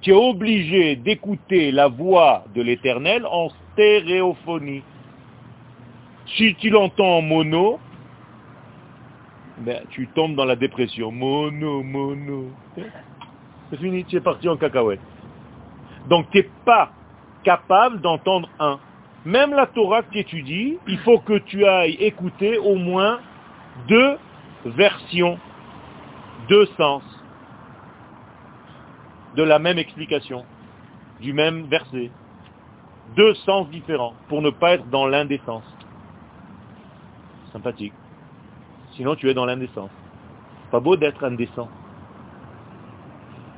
[0.01, 4.83] tu es obligé d'écouter la voix de l'éternel en stéréophonie.
[6.36, 7.80] Si tu l'entends en mono,
[9.60, 11.12] ben, tu tombes dans la dépression.
[11.12, 12.52] Mono, mono.
[13.70, 15.00] C'est fini, tu es parti en cacahuète.
[16.10, 16.92] Donc tu n'es pas
[17.44, 18.80] capable d'entendre un.
[19.26, 23.20] Même la Torah que tu étudies, il faut que tu ailles écouter au moins
[23.88, 24.18] deux
[24.66, 25.40] versions,
[26.50, 27.04] deux sens
[29.36, 30.46] de la même explication,
[31.22, 32.12] du même verset.
[33.16, 35.63] Deux sens différents, pour ne pas être dans l'indécence.
[37.58, 37.93] Sympathique.
[38.96, 39.89] Sinon tu es dans l'indécence.
[40.70, 41.67] Pas beau d'être indécent.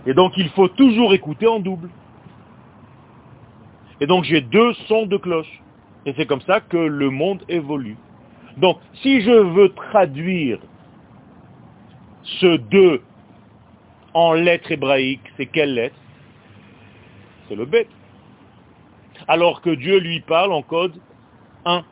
[0.05, 1.89] Et donc il faut toujours écouter en double.
[3.99, 5.61] Et donc j'ai deux sons de cloche.
[6.05, 7.97] Et c'est comme ça que le monde évolue.
[8.55, 10.59] Donc si je veux traduire
[12.23, 13.01] ce deux
[14.13, 15.99] en lettres hébraïques, c'est quelle lettre?
[17.49, 17.89] C'est le bête.
[19.27, 20.93] Alors que Dieu lui parle en code
[21.65, 21.83] 1.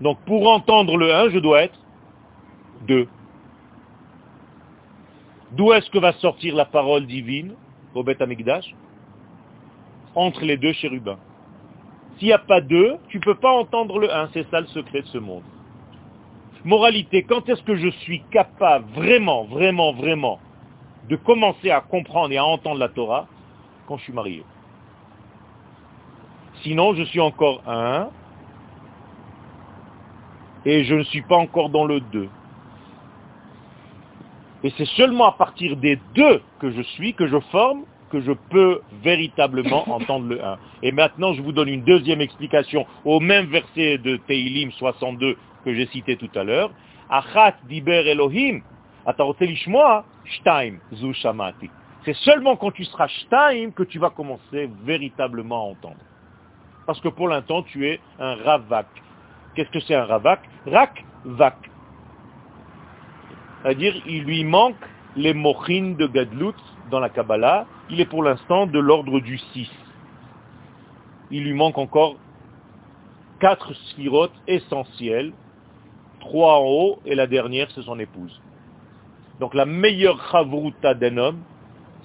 [0.00, 1.78] Donc pour entendre le 1, je dois être
[2.86, 3.06] 2.
[5.52, 7.54] D'où est-ce que va sortir la parole divine
[7.94, 8.22] au Beth
[10.14, 11.18] Entre les deux chérubins.
[12.18, 14.30] S'il n'y a pas deux, tu ne peux pas entendre le 1.
[14.32, 15.42] C'est ça le secret de ce monde.
[16.64, 20.38] Moralité, quand est-ce que je suis capable vraiment, vraiment, vraiment
[21.08, 23.26] de commencer à comprendre et à entendre la Torah?
[23.88, 24.44] Quand je suis marié.
[26.62, 28.10] Sinon, je suis encore un
[30.64, 32.28] et je ne suis pas encore dans le deux.
[34.62, 38.32] Et c'est seulement à partir des deux que je suis, que je forme, que je
[38.50, 40.58] peux véritablement entendre le 1.
[40.82, 45.74] Et maintenant, je vous donne une deuxième explication au même verset de Teilim 62 que
[45.74, 46.70] j'ai cité tout à l'heure.
[47.08, 48.62] Achat diber Elohim,
[50.24, 51.70] shtaim zu shamati.
[52.04, 56.00] C'est seulement quand tu seras shtaim que tu vas commencer véritablement à entendre.
[56.86, 58.86] Parce que pour l'instant, tu es un ravak.
[59.60, 60.40] Qu'est-ce que c'est un ravak?
[60.66, 61.54] Rak, vak.
[63.60, 64.82] C'est-à-dire, il lui manque
[65.16, 66.54] les mochines de Gadlut
[66.90, 67.66] dans la Kabbalah.
[67.90, 69.68] Il est pour l'instant de l'ordre du 6.
[71.30, 72.16] Il lui manque encore
[73.38, 75.34] quatre sphirotes essentielles.
[76.20, 78.40] Trois en haut et la dernière, c'est son épouse.
[79.40, 81.42] Donc la meilleure chavruta d'un homme,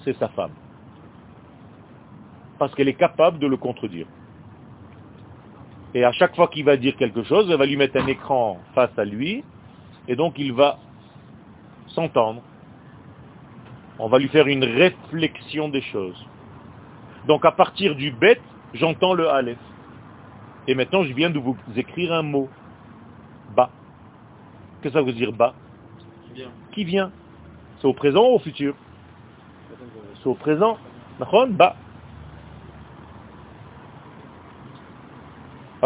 [0.04, 0.52] c'est sa femme.
[2.58, 4.06] Parce qu'elle est capable de le contredire.
[5.96, 8.60] Et à chaque fois qu'il va dire quelque chose, elle va lui mettre un écran
[8.74, 9.42] face à lui,
[10.06, 10.78] et donc il va
[11.86, 12.42] s'entendre.
[13.98, 16.22] On va lui faire une réflexion des choses.
[17.26, 18.42] Donc à partir du bête,
[18.74, 19.56] j'entends le Aleph.
[20.68, 22.50] Et maintenant, je viens de vous écrire un mot.
[23.56, 23.70] Ba.
[24.82, 25.54] Qu'est-ce que ça veut dire ba
[26.72, 27.10] Qui vient?
[27.78, 28.74] C'est au présent ou au futur?
[30.22, 30.76] C'est au présent.
[31.18, 31.74] Ba.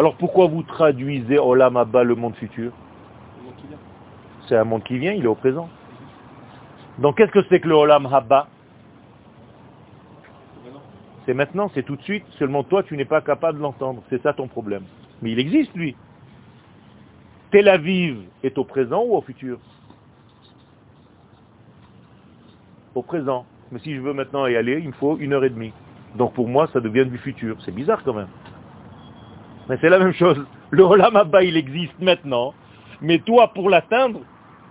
[0.01, 2.71] Alors pourquoi vous traduisez Olam Abba le monde futur
[4.47, 5.69] C'est un monde qui vient, il est au présent.
[6.97, 8.47] Donc qu'est-ce que c'est que le Olam Haba
[11.23, 14.19] C'est maintenant, c'est tout de suite, seulement toi tu n'es pas capable de l'entendre, c'est
[14.23, 14.85] ça ton problème.
[15.21, 15.95] Mais il existe lui.
[17.51, 19.59] Tel Aviv est au présent ou au futur?
[22.95, 23.45] Au présent.
[23.71, 25.73] Mais si je veux maintenant y aller, il me faut une heure et demie.
[26.15, 27.55] Donc pour moi, ça devient du futur.
[27.63, 28.29] C'est bizarre quand même.
[29.71, 30.45] Mais c'est la même chose.
[30.71, 32.53] Le Olam Abba, il existe maintenant.
[33.01, 34.19] Mais toi, pour l'atteindre,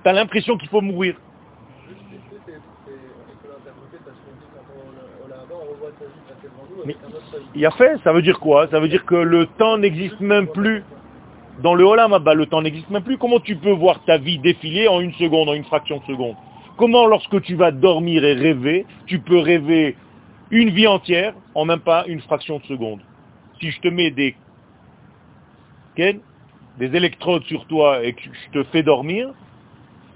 [0.02, 1.16] tu as l'impression qu'il faut mourir.
[7.54, 8.68] il a fait, ça veut dire quoi?
[8.68, 10.84] Ça veut dire que le temps n'existe même plus.
[11.62, 13.16] Dans le Olam Abba, le temps n'existe même plus.
[13.16, 16.36] Comment tu peux voir ta vie défiler en une seconde, en une fraction de seconde?
[16.76, 19.96] Comment, lorsque tu vas dormir et rêver, tu peux rêver
[20.50, 23.00] une vie entière en même pas une fraction de seconde?
[23.60, 24.34] Si je te mets des,
[26.78, 29.30] des électrodes sur toi et que je te fais dormir,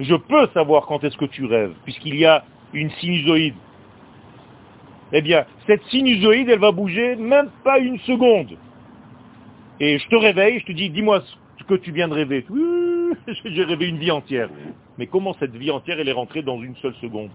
[0.00, 3.54] je peux savoir quand est-ce que tu rêves, puisqu'il y a une sinusoïde
[5.16, 8.56] eh bien, cette sinusoïde, elle va bouger même pas une seconde.
[9.78, 11.22] Et je te réveille, je te dis, dis-moi
[11.58, 12.44] ce que tu viens de rêver.
[13.44, 14.48] J'ai rêvé une vie entière.
[14.98, 17.30] Mais comment cette vie entière, elle est rentrée dans une seule seconde?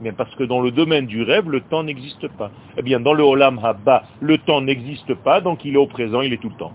[0.00, 2.50] Mais parce que dans le domaine du rêve, le temps n'existe pas.
[2.76, 6.22] Eh bien, dans le Olam Haba, le temps n'existe pas, donc il est au présent,
[6.22, 6.72] il est tout le temps.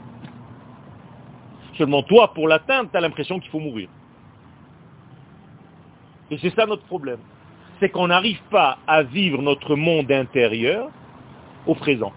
[1.78, 3.90] Seulement toi, pour l'atteindre, tu as l'impression qu'il faut mourir.
[6.32, 7.20] Et c'est ça notre problème
[7.80, 10.90] c'est qu'on n'arrive pas à vivre notre monde intérieur
[11.66, 12.14] au présent.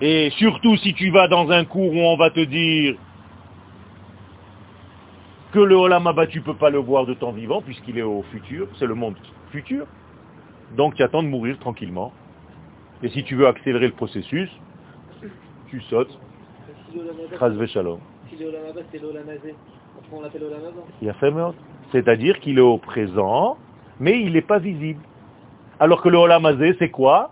[0.00, 2.96] Et surtout si tu vas dans un cours où on va te dire
[5.52, 8.02] que le Olam Abba, tu ne peux pas le voir de temps vivant puisqu'il est
[8.02, 9.16] au futur, c'est le monde
[9.50, 9.86] futur.
[10.76, 12.12] Donc tu attends de mourir tranquillement.
[13.02, 14.48] Et si tu veux accélérer le processus,
[15.68, 16.18] tu sautes.
[21.02, 21.32] Il a fait
[21.92, 23.56] c'est-à-dire qu'il est au présent,
[23.98, 25.00] mais il n'est pas visible.
[25.78, 27.30] Alors que le Olamazé, c'est quoi?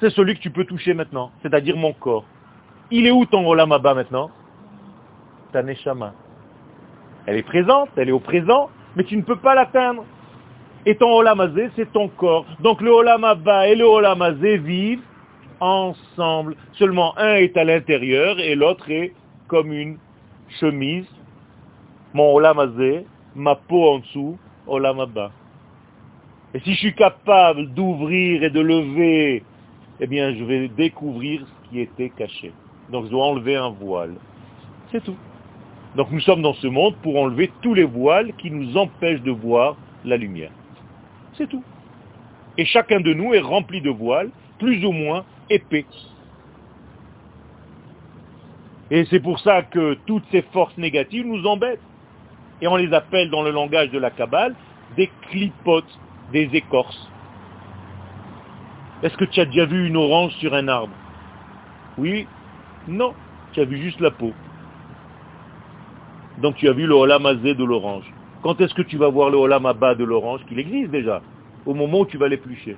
[0.00, 2.24] C'est celui que tu peux toucher maintenant, c'est-à-dire mon corps.
[2.90, 4.30] Il est où ton Olamaba maintenant?
[5.52, 6.12] Ta Neshama.
[7.26, 10.04] Elle est présente, elle est au présent, mais tu ne peux pas l'atteindre.
[10.86, 12.46] Et ton Olamazé, c'est ton corps.
[12.60, 15.02] Donc le Olamaba et le Olamazé vivent
[15.60, 16.56] ensemble.
[16.74, 19.12] Seulement un est à l'intérieur et l'autre est
[19.46, 19.98] comme une
[20.60, 21.06] chemise.
[22.14, 23.04] Mon Olamazé
[23.38, 25.30] ma peau en dessous, olamaba.
[26.54, 29.42] Et si je suis capable d'ouvrir et de lever,
[30.00, 32.52] eh bien, je vais découvrir ce qui était caché.
[32.90, 34.14] Donc, je dois enlever un voile.
[34.90, 35.16] C'est tout.
[35.96, 39.30] Donc, nous sommes dans ce monde pour enlever tous les voiles qui nous empêchent de
[39.30, 40.52] voir la lumière.
[41.34, 41.62] C'est tout.
[42.56, 45.86] Et chacun de nous est rempli de voiles, plus ou moins épais.
[48.90, 51.80] Et c'est pour ça que toutes ces forces négatives nous embêtent.
[52.60, 54.54] Et on les appelle dans le langage de la Kabbale
[54.96, 55.98] des clipotes,
[56.32, 57.08] des écorces.
[59.02, 60.92] Est-ce que tu as déjà vu une orange sur un arbre?
[61.98, 62.26] Oui
[62.88, 63.14] Non,
[63.52, 64.32] tu as vu juste la peau.
[66.38, 68.04] Donc tu as vu le olamazé de l'orange.
[68.42, 70.40] Quand est-ce que tu vas voir le olamaba de l'orange?
[70.46, 71.22] Qu'il existe déjà,
[71.66, 72.76] au moment où tu vas l'éplucher.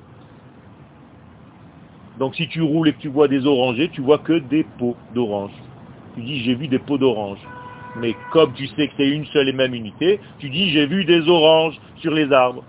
[2.21, 4.95] Donc si tu roules et que tu vois des orangers, tu vois que des peaux
[5.15, 5.53] d'orange.
[6.15, 7.39] Tu dis j'ai vu des peaux d'orange.
[7.97, 11.07] Mais comme tu sais que c'est une seule et même unité, tu dis j'ai vu
[11.07, 12.63] des oranges sur les arbres.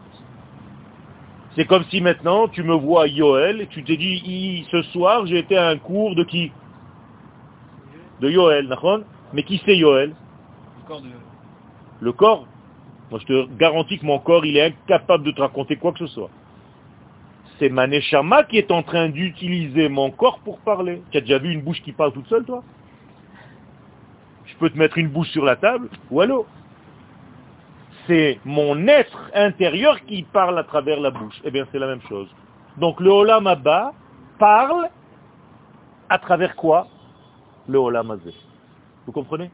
[1.56, 5.40] C'est comme si maintenant tu me vois Yoel et tu te dis ce soir j'ai
[5.40, 6.50] été à un cours de qui?
[8.22, 9.02] De Yoel, d'accord?
[9.34, 10.14] Mais qui c'est Yoel
[10.80, 11.08] Le corps de...
[12.00, 12.48] Le corps?
[13.10, 16.00] Moi je te garantis que mon corps il est incapable de te raconter quoi que
[16.00, 16.30] ce soit.
[17.62, 21.04] C'est Maneshama qui est en train d'utiliser mon corps pour parler.
[21.12, 22.64] Tu as déjà vu une bouche qui parle toute seule toi?
[24.48, 26.24] Je peux te mettre une bouche sur la table ou
[28.08, 31.40] c'est mon être intérieur qui parle à travers la bouche.
[31.44, 32.28] Eh bien, c'est la même chose.
[32.78, 33.48] Donc, le Olam
[34.40, 34.90] parle
[36.10, 36.88] à travers quoi?
[37.68, 38.34] Le Olam Azeh.
[39.06, 39.52] Vous comprenez?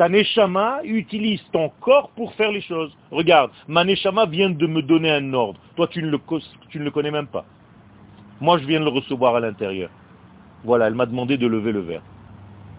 [0.00, 2.90] Ta Neshama utilise ton corps pour faire les choses.
[3.10, 5.60] Regarde, ma Neshama vient de me donner un ordre.
[5.76, 6.18] Toi, tu ne le,
[6.70, 7.44] tu ne le connais même pas.
[8.40, 9.90] Moi, je viens de le recevoir à l'intérieur.
[10.64, 12.00] Voilà, elle m'a demandé de lever le verre.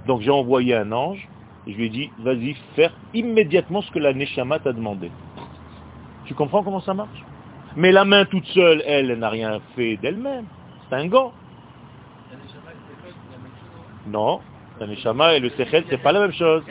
[0.08, 1.30] Donc, j'ai envoyé un ange
[1.68, 5.12] et je lui ai dit, vas-y, faire immédiatement ce que la Neshama t'a demandé.
[6.26, 7.24] Tu comprends comment ça marche?
[7.76, 10.46] Mais la main toute seule, elle, n'a rien fait d'elle-même.
[10.90, 11.34] C'est un gant.
[14.08, 14.40] Non,
[14.80, 16.64] la Neshama et le Sechel, c'est pas la même chose.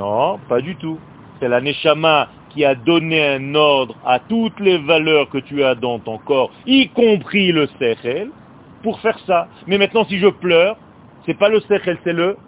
[0.00, 0.98] Non, pas du tout.
[1.38, 5.74] C'est la Neshama qui a donné un ordre à toutes les valeurs que tu as
[5.74, 8.30] dans ton corps, y compris le Sechel,
[8.82, 9.48] pour faire ça.
[9.66, 10.78] Mais maintenant, si je pleure,
[11.26, 12.38] c'est pas le Sechel, c'est le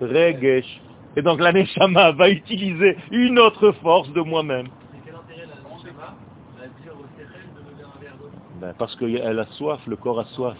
[0.00, 0.80] Regesh.
[1.16, 4.68] Et donc la Neshama va utiliser une autre force de moi-même.
[8.60, 10.56] Ben, parce qu'elle a soif, le corps a soif.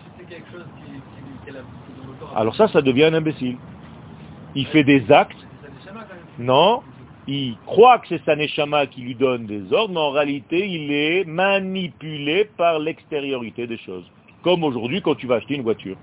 [2.35, 3.57] Alors ça, ça devient un imbécile.
[4.57, 5.47] Il fait des actes.
[6.41, 6.81] Non,
[7.29, 10.91] il croit que c'est sa Neshama qui lui donne des ordres, mais en réalité, il
[10.91, 14.11] est manipulé par l'extériorité des choses.
[14.43, 15.99] Comme aujourd'hui, quand tu vas acheter une voiture.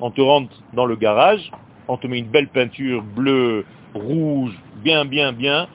[0.00, 1.50] On te rentre dans le garage,
[1.88, 3.64] on te met une belle peinture bleue,
[3.94, 4.52] rouge,
[4.84, 5.66] bien, bien, bien.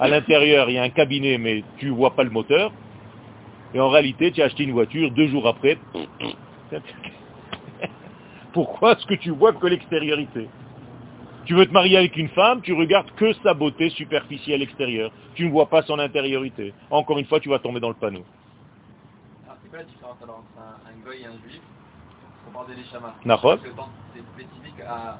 [0.00, 2.72] À l'intérieur, il y a un cabinet, mais tu ne vois pas le moteur.
[3.74, 5.78] Et en réalité, tu as acheté une voiture, deux jours après,
[8.52, 10.48] pourquoi est-ce que tu vois que l'extériorité?
[11.46, 15.10] Tu veux te marier avec une femme, tu regardes que sa beauté superficielle extérieure.
[15.34, 16.72] Tu ne vois pas son intériorité.
[16.90, 18.24] Encore une fois, tu vas tomber dans le panneau.
[19.48, 21.60] Ah, c'est quoi la différence alors entre un, un goy et un juif?
[22.48, 25.18] On parle des C'est spécifique à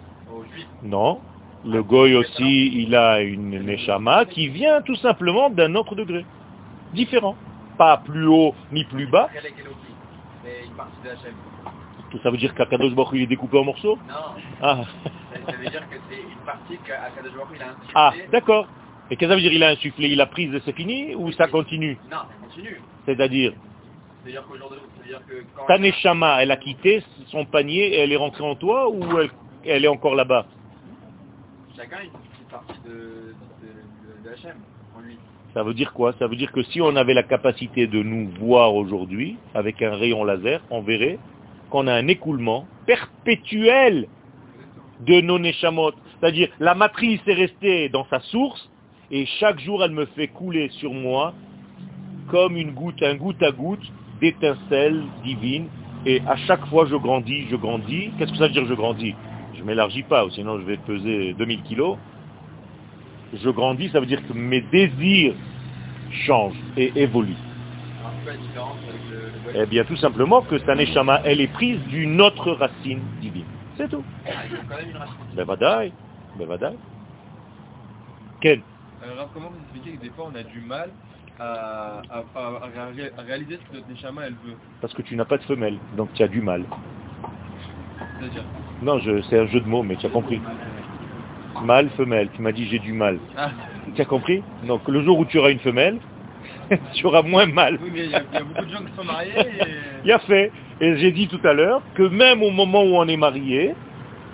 [0.82, 1.20] non.
[1.64, 6.26] Le goy aussi, il a une neshama qui vient tout simplement d'un autre degré.
[6.92, 7.36] Différent.
[7.78, 9.28] Pas plus haut ni plus bas.
[12.22, 14.14] Ça veut dire qu'Akadosh Baruch il est découpé en morceaux Non.
[14.62, 14.80] Ah.
[15.46, 17.92] Ça veut dire que c'est une partie qu'Akadosh Baruch il a insufflé.
[17.94, 18.68] Ah, d'accord.
[19.10, 21.14] Et qu'est-ce que ça veut dire il a insufflé Il a prise et c'est fini
[21.14, 22.80] Ou ça continue Non, ça continue.
[23.06, 23.52] C'est-à-dire
[24.22, 24.78] C'est-à-dire qu'aujourd'hui,
[25.66, 29.30] Ta neshama, elle a quitté son panier et elle est rentrée en toi ou elle,
[29.64, 30.46] elle est encore là-bas
[31.76, 34.36] Chacun une petite partie de, de, de,
[34.96, 35.18] en lui.
[35.52, 36.12] Ça veut dire quoi?
[36.18, 39.94] Ça veut dire que si on avait la capacité de nous voir aujourd'hui, avec un
[39.96, 41.18] rayon laser, on verrait
[41.70, 44.08] qu'on a un écoulement perpétuel
[45.00, 45.92] de nos neshamot.
[46.20, 48.70] C'est-à-dire, la matrice est restée dans sa source,
[49.10, 51.34] et chaque jour, elle me fait couler sur moi
[52.28, 55.68] comme une goutte, un goutte à goutte d'étincelles divines.
[56.06, 58.10] Et à chaque fois, je grandis, je grandis.
[58.18, 59.14] Qu'est-ce que ça veut dire je grandis?
[59.56, 61.96] Je m'élargis pas, sinon je vais peser 2000 kilos.
[63.34, 65.34] Je grandis, ça veut dire que mes désirs
[66.26, 67.36] changent et évoluent.
[69.54, 73.44] Eh bien, tout simplement que cette neshama, elle est prise d'une autre racine divine.
[73.76, 74.04] C'est tout.
[75.34, 75.92] Ben vadaï.
[76.38, 76.76] Ben vadaï.
[78.40, 78.60] Quel
[79.02, 80.90] Alors, comment vous expliquez que des fois on a du mal
[81.38, 82.02] à,
[83.26, 84.56] réaliser ce que notre neshama elle veut?
[84.80, 86.64] Parce que tu n'as pas de femelle, donc tu as du mal.
[88.18, 88.44] C'est-à-dire?
[88.82, 90.40] Non, c'est un jeu de mots, mais tu as compris.
[91.62, 92.28] Mâle, femelle.
[92.34, 93.18] Tu m'as dit j'ai du mal.
[93.36, 93.50] Ah.
[93.94, 94.42] Tu as compris?
[94.66, 95.98] Donc le jour où tu auras une femelle,
[96.94, 97.78] tu auras moins mal.
[97.82, 99.32] Oui, mais il y, a beaucoup de gens qui sont mariés.
[100.04, 100.52] Il y a fait.
[100.80, 103.74] Et j'ai dit tout à l'heure que même au moment où on est marié,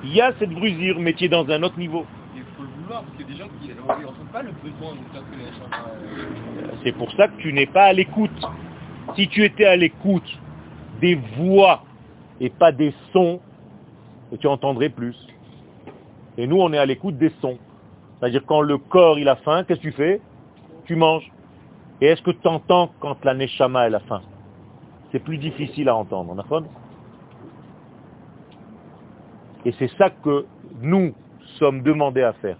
[0.04, 2.06] il y a cette brusure, mais tu es dans un autre niveau.
[2.34, 4.92] Il faut le vouloir, parce qu'il y a des gens qui n'ont pas le besoin
[4.92, 8.30] de faire que C'est pour ça que tu n'es pas à l'écoute.
[9.16, 10.38] Si tu étais à l'écoute
[11.00, 11.84] des voix
[12.40, 13.40] et pas des sons,
[14.38, 15.16] tu entendrais plus.
[16.38, 17.58] Et nous, on est à l'écoute des sons.
[18.18, 20.20] C'est-à-dire quand le corps il a faim, qu'est-ce que tu fais?
[20.84, 21.30] Tu manges.
[22.00, 24.22] Et est-ce que tu entends quand la neshama elle a faim?
[25.12, 26.62] C'est plus difficile à entendre, d'accord?
[29.64, 30.46] Et c'est ça que
[30.80, 31.14] nous
[31.58, 32.56] sommes demandés à faire.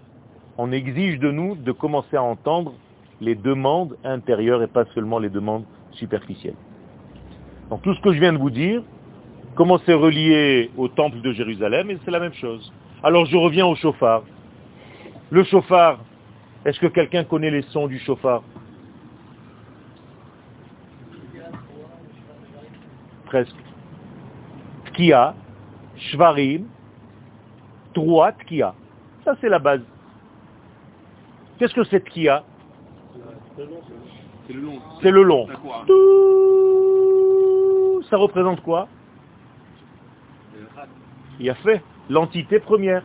[0.57, 2.73] On exige de nous de commencer à entendre
[3.19, 6.55] les demandes intérieures et pas seulement les demandes superficielles.
[7.69, 8.83] Donc tout ce que je viens de vous dire,
[9.53, 12.71] Comment c'est relié au temple de Jérusalem Et c'est la même chose.
[13.03, 14.23] Alors je reviens au chauffard.
[15.29, 15.99] Le chauffard,
[16.63, 18.43] est-ce que quelqu'un connaît les sons du chauffard?
[23.31, 23.55] Presque.
[24.87, 25.33] Tkia,
[25.95, 26.65] Shvarim,
[27.93, 28.73] Trois Tkia.
[29.23, 29.79] Ça c'est la base.
[31.57, 32.43] Qu'est-ce que c'est Tkia?
[33.55, 34.79] C'est le long.
[35.01, 35.47] C'est le long.
[38.09, 38.89] Ça représente quoi?
[41.39, 43.01] Il a fait l'entité première.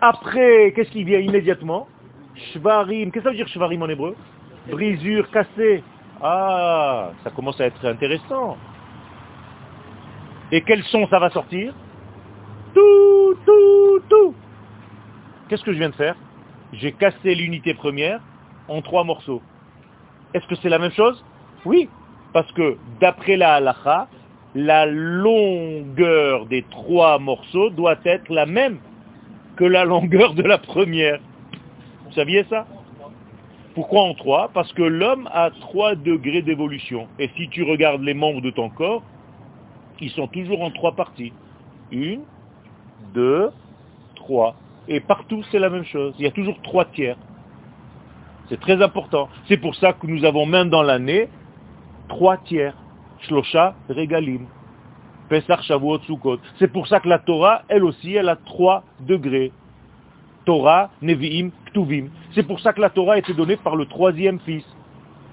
[0.00, 1.86] Après, qu'est-ce qui vient immédiatement?
[2.52, 3.12] Shvarim.
[3.12, 4.16] Qu'est-ce que ça veut dire shvarim en hébreu?
[4.68, 5.84] Brisure, cassée.
[6.20, 8.56] Ah, ça commence à être intéressant.
[10.50, 11.74] Et quel son ça va sortir
[12.74, 14.34] Tout, tout, tout.
[15.48, 16.16] Qu'est-ce que je viens de faire
[16.72, 18.20] J'ai cassé l'unité première
[18.68, 19.42] en trois morceaux.
[20.34, 21.22] Est-ce que c'est la même chose
[21.64, 21.88] Oui,
[22.32, 24.08] parce que d'après la halacha,
[24.54, 28.78] la longueur des trois morceaux doit être la même
[29.56, 31.18] que la longueur de la première.
[32.06, 32.66] Vous saviez ça
[33.74, 34.50] Pourquoi en trois?
[34.54, 37.06] Parce que l'homme a trois degrés d'évolution.
[37.18, 39.02] Et si tu regardes les membres de ton corps,
[40.00, 41.32] ils sont toujours en trois parties.
[41.90, 42.22] Une,
[43.14, 43.50] deux,
[44.14, 44.54] trois.
[44.88, 46.14] Et partout, c'est la même chose.
[46.18, 47.16] Il y a toujours trois tiers.
[48.48, 49.28] C'est très important.
[49.46, 51.28] C'est pour ça que nous avons même dans l'année
[52.08, 52.74] trois tiers.
[53.20, 54.46] Shlosha, Regalim.
[55.28, 56.00] Pesach, Shavuot.
[56.58, 59.52] C'est pour ça que la Torah, elle aussi, elle a trois degrés.
[60.46, 62.08] Torah, Nevi'im, Ktuvim.
[62.34, 64.64] C'est pour ça que la Torah a été donnée par le troisième fils.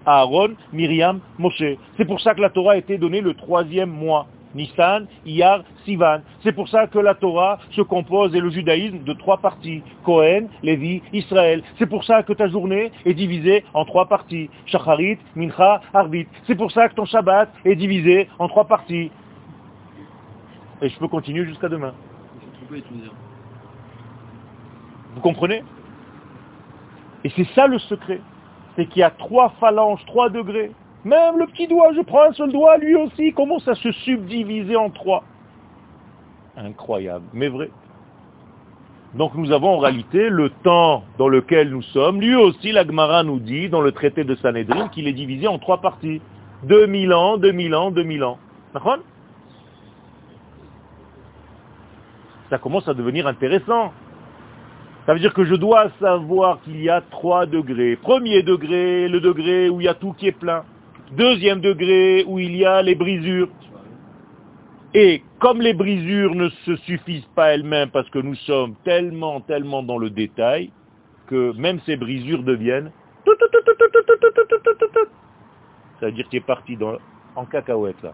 [0.06, 1.78] Aaron, Myriam, Moshe.
[1.96, 4.28] C'est pour ça que la Torah a été donnée le troisième mois.
[4.56, 6.22] Nissan, Iyar, Sivan.
[6.42, 9.84] C'est pour ça que la Torah se compose et le judaïsme de trois parties.
[10.04, 11.62] Cohen, Lévi, Israël.
[11.78, 14.50] C'est pour ça que ta journée est divisée en trois parties.
[14.66, 16.28] Shacharit, Mincha, Arvit.
[16.48, 19.12] C'est pour ça que ton Shabbat est divisé en trois parties.
[20.82, 21.94] Et je peux continuer jusqu'à demain.
[25.14, 25.64] Vous comprenez?
[27.24, 28.22] Et c'est ça le secret.
[28.76, 30.72] C'est qu'il y a trois phalanges, trois degrés.
[31.06, 34.76] Même le petit doigt, je prends un seul doigt, lui aussi, commence à se subdiviser
[34.76, 35.24] en trois?
[36.58, 37.70] Incroyable, mais vrai.
[39.14, 42.20] Donc nous avons en réalité le temps dans lequel nous sommes.
[42.20, 45.60] Lui aussi, la Gemara nous dit, dans le traité de Sanhedrin, qu'il est divisé en
[45.60, 46.22] trois parties.
[46.64, 48.40] 2000 ans, 2000 ans, 2000 ans.
[52.50, 53.94] Ça commence à devenir intéressant.
[55.06, 57.96] Ça veut dire que je dois savoir qu'il y a trois degrés.
[57.96, 60.64] Premier degré, le degré où il y a tout qui est plein.
[61.12, 63.50] Deuxième degré où il y a les brisures.
[64.94, 69.84] Et comme les brisures ne se suffisent pas elles-mêmes parce que nous sommes tellement, tellement
[69.84, 70.72] dans le détail,
[71.28, 72.92] que même ces brisures deviennent...
[76.00, 76.78] Ça veut dire que tu es parti
[77.36, 78.14] en cacahuète là.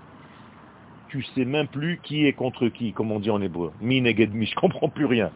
[1.10, 3.72] Tu sais même plus qui est contre qui, comme on dit en hébreu.
[3.82, 5.30] Minegedmi, je comprends plus rien.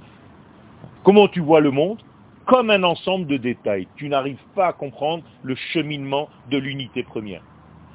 [1.04, 2.00] Comment tu vois le monde?
[2.46, 3.88] Comme un ensemble de détails.
[3.96, 7.42] Tu n'arrives pas à comprendre le cheminement de l'unité première.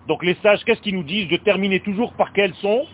[0.08, 2.86] Donc les sages, qu'est-ce qu'ils nous disent De terminer toujours par quels sont?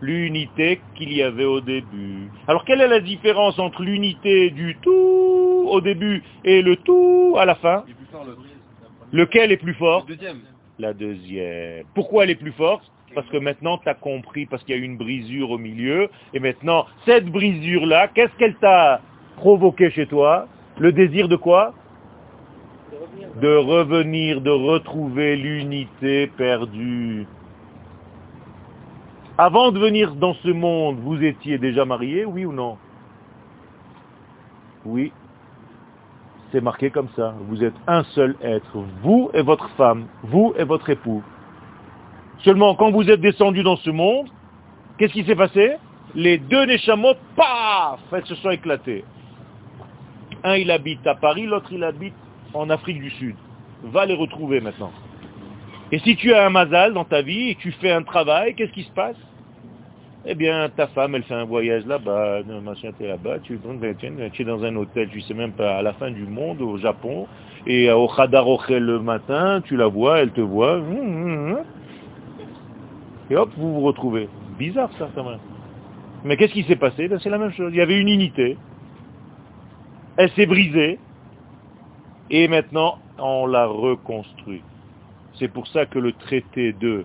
[0.00, 2.30] L'unité qu'il y avait au début.
[2.46, 7.46] Alors quelle est la différence entre l'unité du tout au début et le tout à
[7.46, 7.84] la fin?
[9.12, 10.06] Lequel est plus fort?
[10.78, 11.84] La deuxième.
[11.94, 12.90] Pourquoi elle est plus forte?
[13.14, 16.40] Parce que maintenant tu as compris, parce qu'il y a une brisure au milieu, et
[16.40, 19.00] maintenant, cette brisure-là, qu'est-ce qu'elle t'a
[19.36, 20.46] provoquer chez toi
[20.78, 21.74] le désir de quoi?
[23.40, 27.26] De revenir, de retrouver l'unité perdue.
[29.36, 32.76] Avant de venir dans ce monde, vous étiez déjà marié, oui ou non?
[34.84, 35.12] Oui.
[36.52, 37.34] C'est marqué comme ça.
[37.48, 41.24] Vous êtes un seul être, vous et votre femme, vous et votre époux.
[42.44, 44.28] Seulement, quand vous êtes descendu dans ce monde,
[44.98, 45.72] qu'est-ce qui s'est passé?
[46.14, 49.04] Les deux Neshamot, paf, elles se sont éclatées.
[50.44, 52.14] Un, il habite à Paris, l'autre, il habite
[52.52, 53.34] en Afrique du Sud.
[53.82, 54.92] Va les retrouver maintenant.
[55.90, 58.72] Et si tu as un mazal dans ta vie et tu fais un travail, qu'est-ce
[58.72, 59.16] qui se passe?
[60.26, 63.58] Eh bien, ta femme, elle fait un voyage là-bas, machin, t'es là-bas, tu,
[64.32, 66.78] tu es dans un hôtel, tu sais même pas, à la fin du monde, au
[66.78, 67.26] Japon,
[67.66, 71.58] et au Khadar le matin, tu la vois, elle te voit, hum, hum, hum.
[73.30, 74.28] et hop, vous vous retrouvez.
[74.58, 75.40] Bizarre ça, quand même.
[76.24, 77.08] Mais qu'est-ce qui s'est passé?
[77.08, 77.70] Ben, C'est la même chose.
[77.72, 78.56] Il y avait une unité,
[80.16, 80.98] elle s'est brisée,
[82.30, 84.62] et maintenant on la reconstruit.
[85.38, 87.04] C'est pour ça que le traité de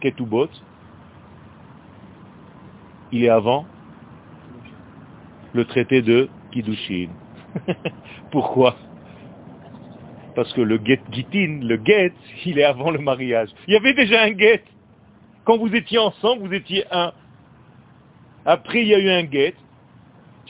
[0.00, 0.48] Ketubot,
[3.12, 3.64] il est avant
[5.52, 7.08] le traité de Kiddushin.
[8.32, 8.76] Pourquoi?
[10.34, 12.12] Parce que le get gitin, le get,
[12.44, 13.50] il est avant le mariage.
[13.68, 14.64] Il y avait déjà un get.
[15.44, 17.12] Quand vous étiez ensemble, vous étiez un.
[18.44, 19.54] Après, il y a eu un get.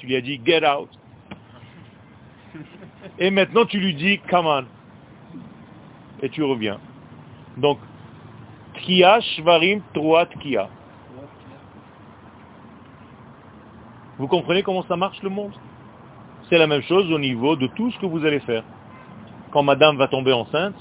[0.04, 0.90] Tu lui as dit get out.
[3.18, 4.64] Et maintenant tu lui dis come on.
[6.20, 6.78] Et tu reviens.
[7.56, 7.78] Donc,
[8.74, 10.68] Tkia Shvarim Troat Tkia.
[14.18, 15.52] Vous comprenez comment ça marche le monde?
[16.50, 18.62] C'est la même chose au niveau de tout ce que vous allez faire.
[19.52, 20.76] Quand madame va tomber enceinte,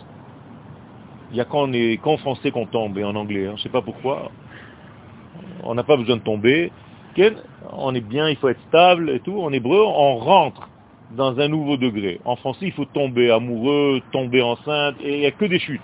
[1.32, 3.46] il n'y a qu'en français qu'on tombe et en anglais.
[3.46, 3.52] Hein.
[3.52, 4.32] Je ne sais pas pourquoi.
[5.64, 6.74] On n'a pas besoin de tomber.
[7.76, 9.42] On est bien, il faut être stable et tout.
[9.42, 10.70] En hébreu, on rentre
[11.12, 12.20] dans un nouveau degré.
[12.26, 15.82] En français, il faut tomber amoureux, tomber enceinte, il n'y a que des chutes.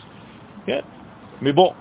[1.42, 1.74] Mais bon,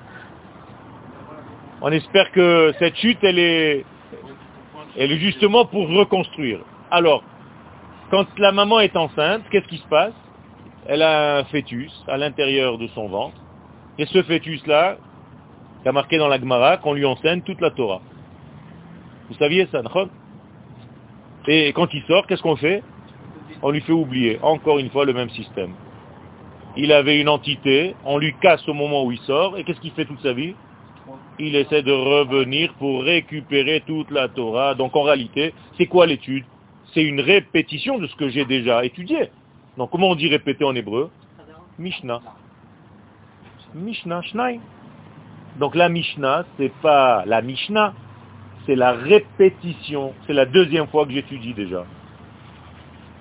[1.82, 3.84] on espère que cette chute, elle est,
[4.96, 6.60] elle justement pour reconstruire.
[6.90, 7.22] Alors,
[8.10, 10.14] quand la maman est enceinte, qu'est-ce qui se passe?
[10.86, 13.36] Elle a un fœtus à l'intérieur de son ventre.
[13.98, 14.96] Et ce fœtus-là,
[15.84, 18.00] il a marqué dans la Gemara qu'on lui enseigne toute la Torah.
[19.28, 19.82] Vous saviez ça,
[21.46, 22.82] Et quand il sort, qu'est-ce qu'on fait?
[23.62, 25.74] On lui fait oublier, encore une fois, le même système.
[26.76, 29.92] Il avait une entité, on lui casse au moment où il sort, et qu'est-ce qu'il
[29.92, 30.54] fait toute sa vie?
[31.38, 34.74] Il essaie de revenir pour récupérer toute la Torah.
[34.74, 36.44] Donc en réalité, c'est quoi l'étude?
[36.94, 39.30] C'est une répétition de ce que j'ai déjà étudié.
[39.76, 41.10] Donc comment on dit répéter en hébreu?
[41.78, 42.20] Mishnah.
[43.74, 44.60] Mishnah, Shnai.
[45.58, 47.94] Donc la Mishnah, c'est pas la Mishnah,
[48.68, 50.12] c'est la répétition.
[50.26, 51.86] C'est la deuxième fois que j'étudie déjà.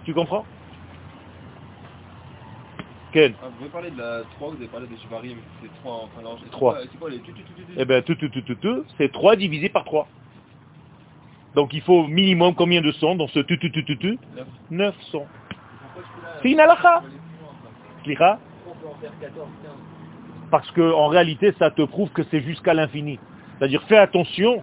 [0.03, 0.43] Tu comprends?
[3.13, 5.93] Ken ah, Vous avez parlé de la 3, vous avez parlé des Shvarim, c'est 3
[6.03, 6.79] enfin alors, 3.
[6.81, 9.37] C'est quoi les tu, tu, tu, Eh bien, tout, tout, tout, tout, tout, c'est 3
[9.37, 10.09] divisé par 3.
[11.55, 14.19] Donc il faut minimum combien de sons dans ce tu, tu, tu, tu, tu
[14.69, 15.27] 9 sons.
[16.41, 17.03] C'est une halakha.
[20.51, 23.17] Parce qu'en réalité, ça te prouve que c'est jusqu'à l'infini.
[23.57, 24.61] C'est-à-dire, fais attention.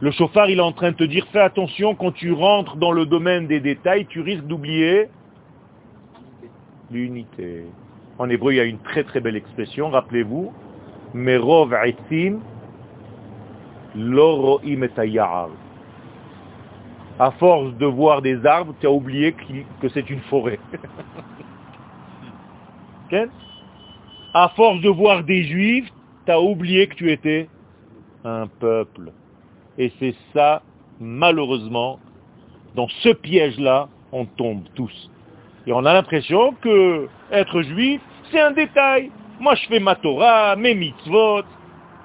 [0.00, 2.92] Le chauffard, il est en train de te dire, fais attention, quand tu rentres dans
[2.92, 5.08] le domaine des détails, tu risques d'oublier
[6.90, 7.64] l'unité.
[8.18, 10.52] En hébreu, il y a une très très belle expression, rappelez-vous,
[11.14, 12.38] Merov etzim
[13.96, 15.18] loroim et
[17.18, 19.34] À force de voir des arbres, tu as oublié
[19.80, 20.60] que c'est une forêt.
[24.34, 25.90] à force de voir des juifs,
[26.24, 27.48] tu as oublié que tu étais
[28.24, 29.10] un peuple.
[29.78, 30.62] Et c'est ça,
[31.00, 32.00] malheureusement,
[32.74, 35.10] dans ce piège-là, on tombe tous.
[35.66, 38.00] Et on a l'impression que être juif,
[38.30, 39.10] c'est un détail.
[39.38, 41.42] Moi, je fais ma Torah, mes mitzvot.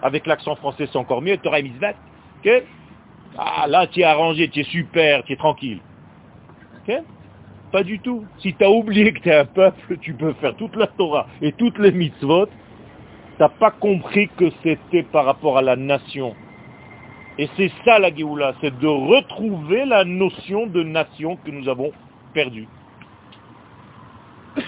[0.02, 1.38] Avec l'accent français, c'est encore mieux.
[1.38, 1.96] Torah et mitzvot.
[3.38, 5.80] Ah, là, tu es arrangé, tu es super, tu es tranquille.
[7.72, 8.24] Pas du tout.
[8.38, 11.26] Si tu as oublié que tu es un peuple, tu peux faire toute la Torah
[11.42, 12.46] et toutes les mitzvot.
[12.46, 12.52] Tu
[13.40, 16.36] n'as pas compris que c'était par rapport à la nation.
[17.38, 21.92] Et c'est ça la Géoula, c'est de retrouver la notion de nation que nous avons
[22.34, 22.68] perdue.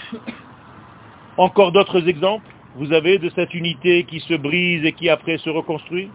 [1.38, 2.45] Encore d'autres exemples?
[2.76, 6.09] Vous avez de cette unité qui se brise et qui après se reconstruit?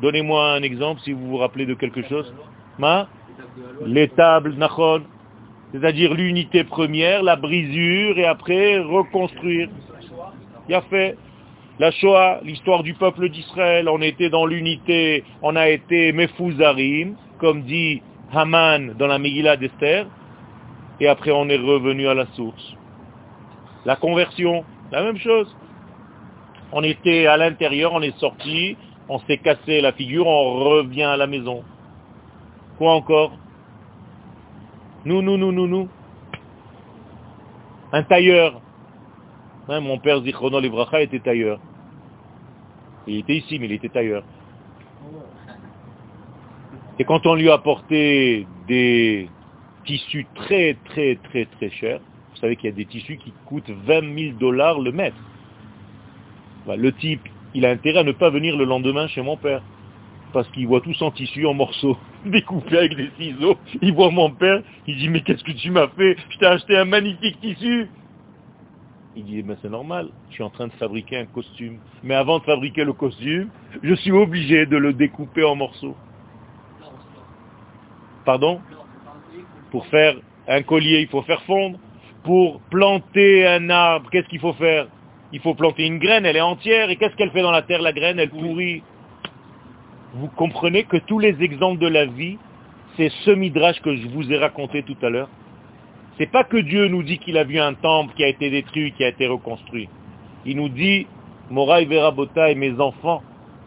[0.00, 2.34] Donnez-moi un exemple si vous vous rappelez de quelque chose.
[2.78, 3.08] Ma?
[3.84, 5.02] Les tables, Nachon,
[5.72, 9.68] c'est-à-dire l'unité première, la brisure, et après reconstruire.
[10.68, 11.16] Il a fait
[11.78, 17.62] la Shoah, l'histoire du peuple d'Israël, on était dans l'unité, on a été Mefouzarim, comme
[17.62, 18.02] dit
[18.32, 20.06] Haman dans la Megillah d'Esther,
[21.00, 22.76] et après on est revenu à la source.
[23.84, 25.54] La conversion, la même chose.
[26.72, 28.76] On était à l'intérieur, on est sorti,
[29.08, 31.64] on s'est cassé la figure, on revient à la maison.
[32.78, 33.32] Quoi encore?
[35.04, 35.88] Nous, nous, nous, nous, nous.
[37.92, 38.60] Un tailleur.
[39.68, 41.60] Hein, mon père Zichrono Livracha était tailleur.
[43.06, 44.24] Il était ici, mais il était tailleur.
[46.98, 49.28] Et quand on lui a apporté des
[49.84, 52.00] tissus très, très, très, très chers,
[52.30, 55.16] vous savez qu'il y a des tissus qui coûtent 20 000 dollars le mètre.
[56.66, 57.22] Le type,
[57.54, 59.62] il a intérêt à ne pas venir le lendemain chez mon père
[60.32, 63.56] parce qu'il voit tout son tissu en morceaux, découpés avec des ciseaux.
[63.80, 66.16] Il voit mon père, il dit, mais qu'est-ce que tu m'as fait?
[66.30, 67.88] Je t'ai acheté un magnifique tissu.
[69.14, 71.78] Il dit, ben c'est normal, je suis en train de fabriquer un costume.
[72.02, 73.50] Mais avant de fabriquer le costume,
[73.82, 75.96] je suis obligé de le découper en morceaux.
[78.24, 78.60] Pardon?
[79.70, 80.16] Pour faire
[80.48, 81.78] un collier, il faut faire fondre.
[82.24, 84.86] Pour planter un arbre, qu'est-ce qu'il faut faire?
[85.32, 86.88] Il faut planter une graine, elle est entière.
[86.88, 88.18] Et qu'est-ce qu'elle fait dans la terre, la graine?
[88.18, 88.82] Elle pourrit
[90.14, 92.36] vous comprenez que tous les exemples de la vie,
[92.96, 95.28] c'est ce midrash que je vous ai raconté tout à l'heure.
[96.18, 98.92] C'est pas que Dieu nous dit qu'il a vu un temple qui a été détruit,
[98.92, 99.88] qui a été reconstruit.
[100.44, 101.06] Il nous dit,
[101.50, 103.22] Moraï Verabota et mes enfants,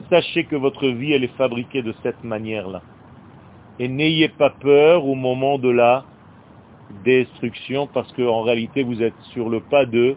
[0.09, 2.81] sachez que votre vie, elle est fabriquée de cette manière-là.
[3.79, 6.05] Et n'ayez pas peur au moment de la
[7.03, 10.15] destruction parce qu'en réalité vous êtes sur le pas de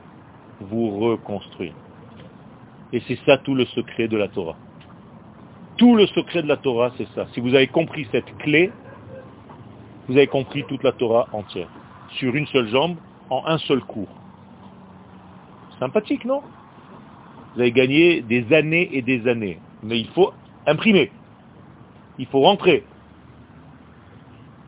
[0.60, 1.74] vous reconstruire.
[2.92, 4.56] Et c'est ça tout le secret de la Torah.
[5.76, 7.26] Tout le secret de la Torah, c'est ça.
[7.32, 8.70] Si vous avez compris cette clé,
[10.08, 11.68] vous avez compris toute la Torah entière.
[12.12, 12.96] Sur une seule jambe,
[13.30, 14.08] en un seul cours.
[15.78, 16.42] Sympathique, non?
[17.54, 19.58] Vous avez gagné des années et des années.
[19.82, 20.32] Mais il faut
[20.66, 21.10] imprimer.
[22.18, 22.84] Il faut rentrer.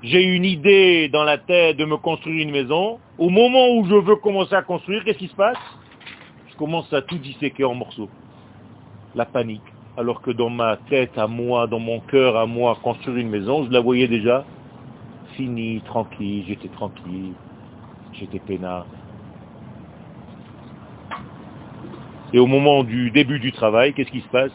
[0.03, 2.99] J'ai une idée dans la tête de me construire une maison.
[3.19, 5.59] Au moment où je veux commencer à construire, qu'est-ce qui se passe?
[6.51, 8.09] Je commence à tout disséquer en morceaux.
[9.15, 9.63] La panique.
[9.97, 13.65] Alors que dans ma tête à moi, dans mon cœur à moi, construire une maison,
[13.65, 14.45] je la voyais déjà
[15.41, 17.33] finie, tranquille, j'étais tranquille,
[18.13, 18.85] j'étais peinard.
[22.35, 24.53] Et au moment du début du travail, qu'est-ce qui se passe?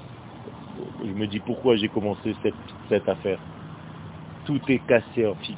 [1.03, 2.53] Je me dis pourquoi j'ai commencé cette,
[2.87, 3.39] cette affaire?
[4.45, 5.55] Tout est cassé en fil.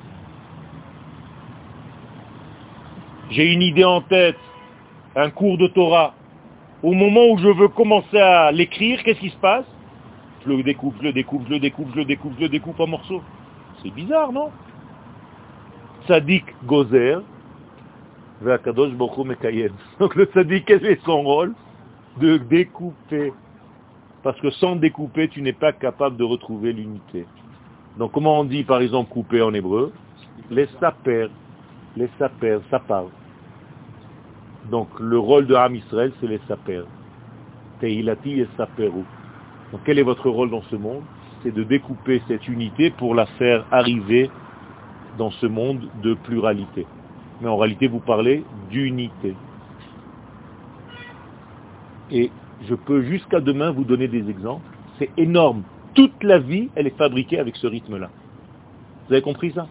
[3.30, 4.40] J'ai une idée en tête,
[5.16, 6.14] un cours de Torah.
[6.84, 9.66] Au moment où je veux commencer à l'écrire, qu'est-ce qui se passe?
[10.46, 12.80] Je le découpe, je le découpe, je le découpe, je le découpe, je le découpe
[12.80, 13.22] en morceaux.
[13.84, 14.52] C'est bizarre, non?
[16.08, 17.22] Tzadik Gozer,
[20.00, 21.54] donc le tzaddik, quel est son rôle?
[22.20, 23.34] De découper.
[24.22, 27.26] Parce que sans découper, tu n'es pas capable de retrouver l'unité.
[27.98, 29.92] Donc comment on dit par exemple couper en hébreu?
[30.52, 31.30] Les saper,
[31.96, 33.10] les saper, ça parle.
[34.70, 36.84] Donc le rôle de Ham Israël, c'est les saper.
[37.80, 39.04] Teilati et saperu.
[39.72, 41.04] Donc quel est votre rôle dans ce monde?
[41.42, 44.30] C'est de découper cette unité pour la faire arriver
[45.18, 46.86] dans ce monde de pluralité.
[47.42, 49.36] Mais en réalité, vous parlez d'unité.
[52.12, 52.32] Et
[52.68, 54.66] je peux jusqu'à demain vous donner des exemples.
[54.98, 55.64] C'est énorme
[55.98, 58.10] toute la vie, elle est fabriquée avec ce rythme-là.
[59.08, 59.68] Vous avez compris ça?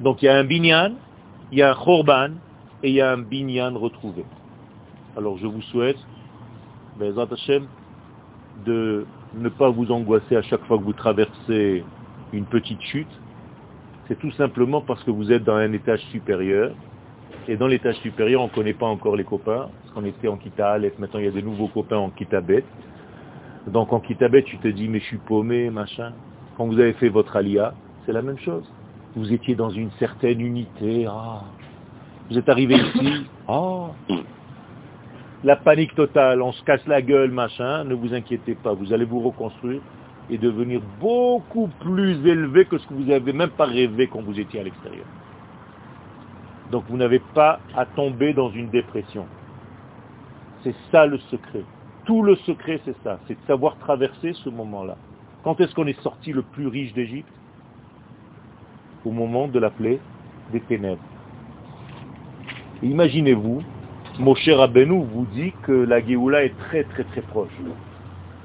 [0.00, 0.94] Donc il y a un binyan,
[1.52, 2.30] il y a un chorban,
[2.82, 4.24] et il y a un binyan retrouvé.
[5.16, 5.98] Alors je vous souhaite,
[8.66, 11.84] de ne pas vous angoisser à chaque fois que vous traversez
[12.32, 13.20] une petite chute.
[14.12, 16.72] C'est tout simplement parce que vous êtes dans un étage supérieur.
[17.48, 19.70] Et dans l'étage supérieur, on ne connaît pas encore les copains.
[19.80, 22.42] Parce qu'on était en Kita Aleph, maintenant il y a des nouveaux copains en Kita
[22.42, 22.62] Bet.
[23.66, 26.12] Donc en Kitabet, tu te dis, mais je suis paumé, machin.
[26.58, 27.72] Quand vous avez fait votre alia,
[28.04, 28.70] c'est la même chose.
[29.16, 31.06] Vous étiez dans une certaine unité.
[31.08, 31.44] Ah.
[32.28, 33.26] Vous êtes arrivé ici.
[33.48, 33.92] Ah.
[35.42, 37.84] La panique totale, on se casse la gueule, machin.
[37.84, 39.80] Ne vous inquiétez pas, vous allez vous reconstruire
[40.32, 44.40] et devenir beaucoup plus élevé que ce que vous n'avez même pas rêvé quand vous
[44.40, 45.04] étiez à l'extérieur.
[46.70, 49.26] Donc vous n'avez pas à tomber dans une dépression.
[50.64, 51.64] C'est ça le secret.
[52.06, 54.96] Tout le secret, c'est ça, c'est de savoir traverser ce moment-là.
[55.44, 57.28] Quand est-ce qu'on est sorti le plus riche d'Égypte?
[59.04, 60.00] Au moment de la plaie
[60.50, 61.02] des ténèbres.
[62.82, 63.62] Imaginez-vous,
[64.18, 67.52] mon cher Rabbeinu vous dit que la Géoula est très très très proche.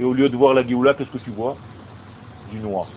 [0.01, 1.55] Et au lieu de voir la Géoula, qu'est-ce que tu vois?
[2.51, 2.87] Du noir.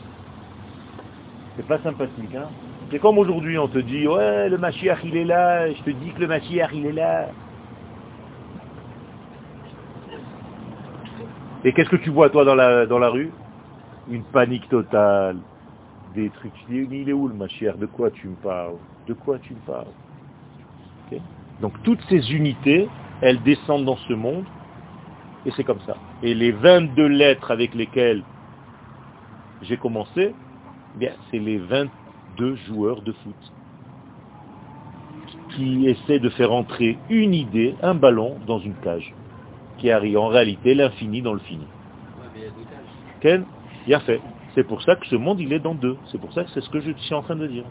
[1.57, 2.49] C'est pas sympathique, hein
[2.91, 6.11] C'est comme aujourd'hui, on te dit, ouais, le Mashiach il est là, je te dis
[6.13, 7.29] que le Mashiach il est là.
[11.65, 13.31] Et qu'est-ce que tu vois toi dans la, dans la rue?
[14.11, 15.37] Une panique totale.
[16.15, 16.53] Des trucs.
[16.67, 17.77] Tu dis, il est où le Mashiach?
[17.77, 18.77] De quoi tu me parles?
[19.07, 19.87] De quoi tu me parles?
[21.61, 22.89] Donc toutes ces unités,
[23.21, 24.45] elles descendent dans ce monde,
[25.45, 25.97] et c'est comme ça.
[26.23, 28.23] Et les 22 lettres avec lesquelles
[29.63, 30.35] j'ai commencé,
[31.01, 33.53] eh c'est les 22 joueurs de foot
[35.57, 39.13] qui essaient de faire entrer une idée, un ballon, dans une cage
[39.79, 41.67] qui arrive en réalité l'infini dans le fini.
[43.21, 43.45] Ken,
[43.87, 44.21] il a fait.
[44.55, 45.97] C'est pour ça que ce monde, il est dans deux.
[46.07, 47.65] C'est pour ça que c'est ce que je suis en train de dire.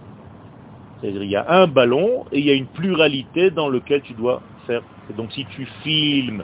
[1.00, 4.14] C'est-à-dire, il y a un ballon et il y a une pluralité dans lequel tu
[4.14, 4.82] dois faire.
[5.16, 6.44] Donc, si tu filmes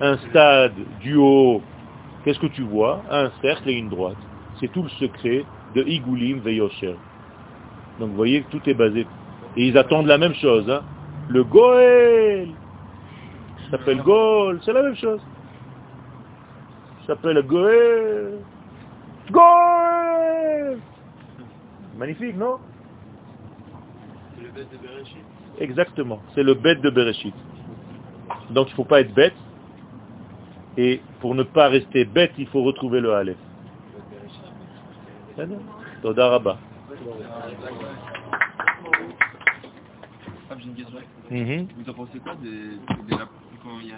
[0.00, 1.62] un stade du haut,
[2.24, 3.02] qu'est-ce que tu vois?
[3.10, 4.16] Un cercle et une droite.
[4.62, 5.44] C'est tout le secret
[5.74, 6.94] de Igulim Veyosher.
[7.98, 9.06] Donc, vous voyez, tout est basé.
[9.56, 10.70] Et ils attendent la même chose.
[10.70, 10.82] Hein.
[11.28, 12.48] Le Goël
[13.72, 15.20] s'appelle Gaulle, c'est la même chose.
[17.00, 18.38] Ça s'appelle Goël.
[19.30, 20.78] Goël
[21.96, 22.58] Magnifique, non?
[24.36, 25.24] C'est le bête de Bereshit.
[25.58, 27.34] Exactement, c'est le bête de Bereshit.
[28.50, 29.34] Donc il ne faut pas être bête.
[30.76, 33.36] Et pour ne pas rester bête, il faut retrouver le Aleph.
[36.02, 36.58] Toda Rabba.
[41.30, 41.68] Mhm.
[41.76, 43.16] Vous en pensez quoi des, des,
[43.62, 43.96] quand il y a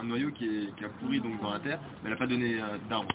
[0.00, 2.26] un noyau qui, est, qui a pourri donc dans la terre, mais elle n'a pas
[2.26, 3.08] donné euh, d'arbre?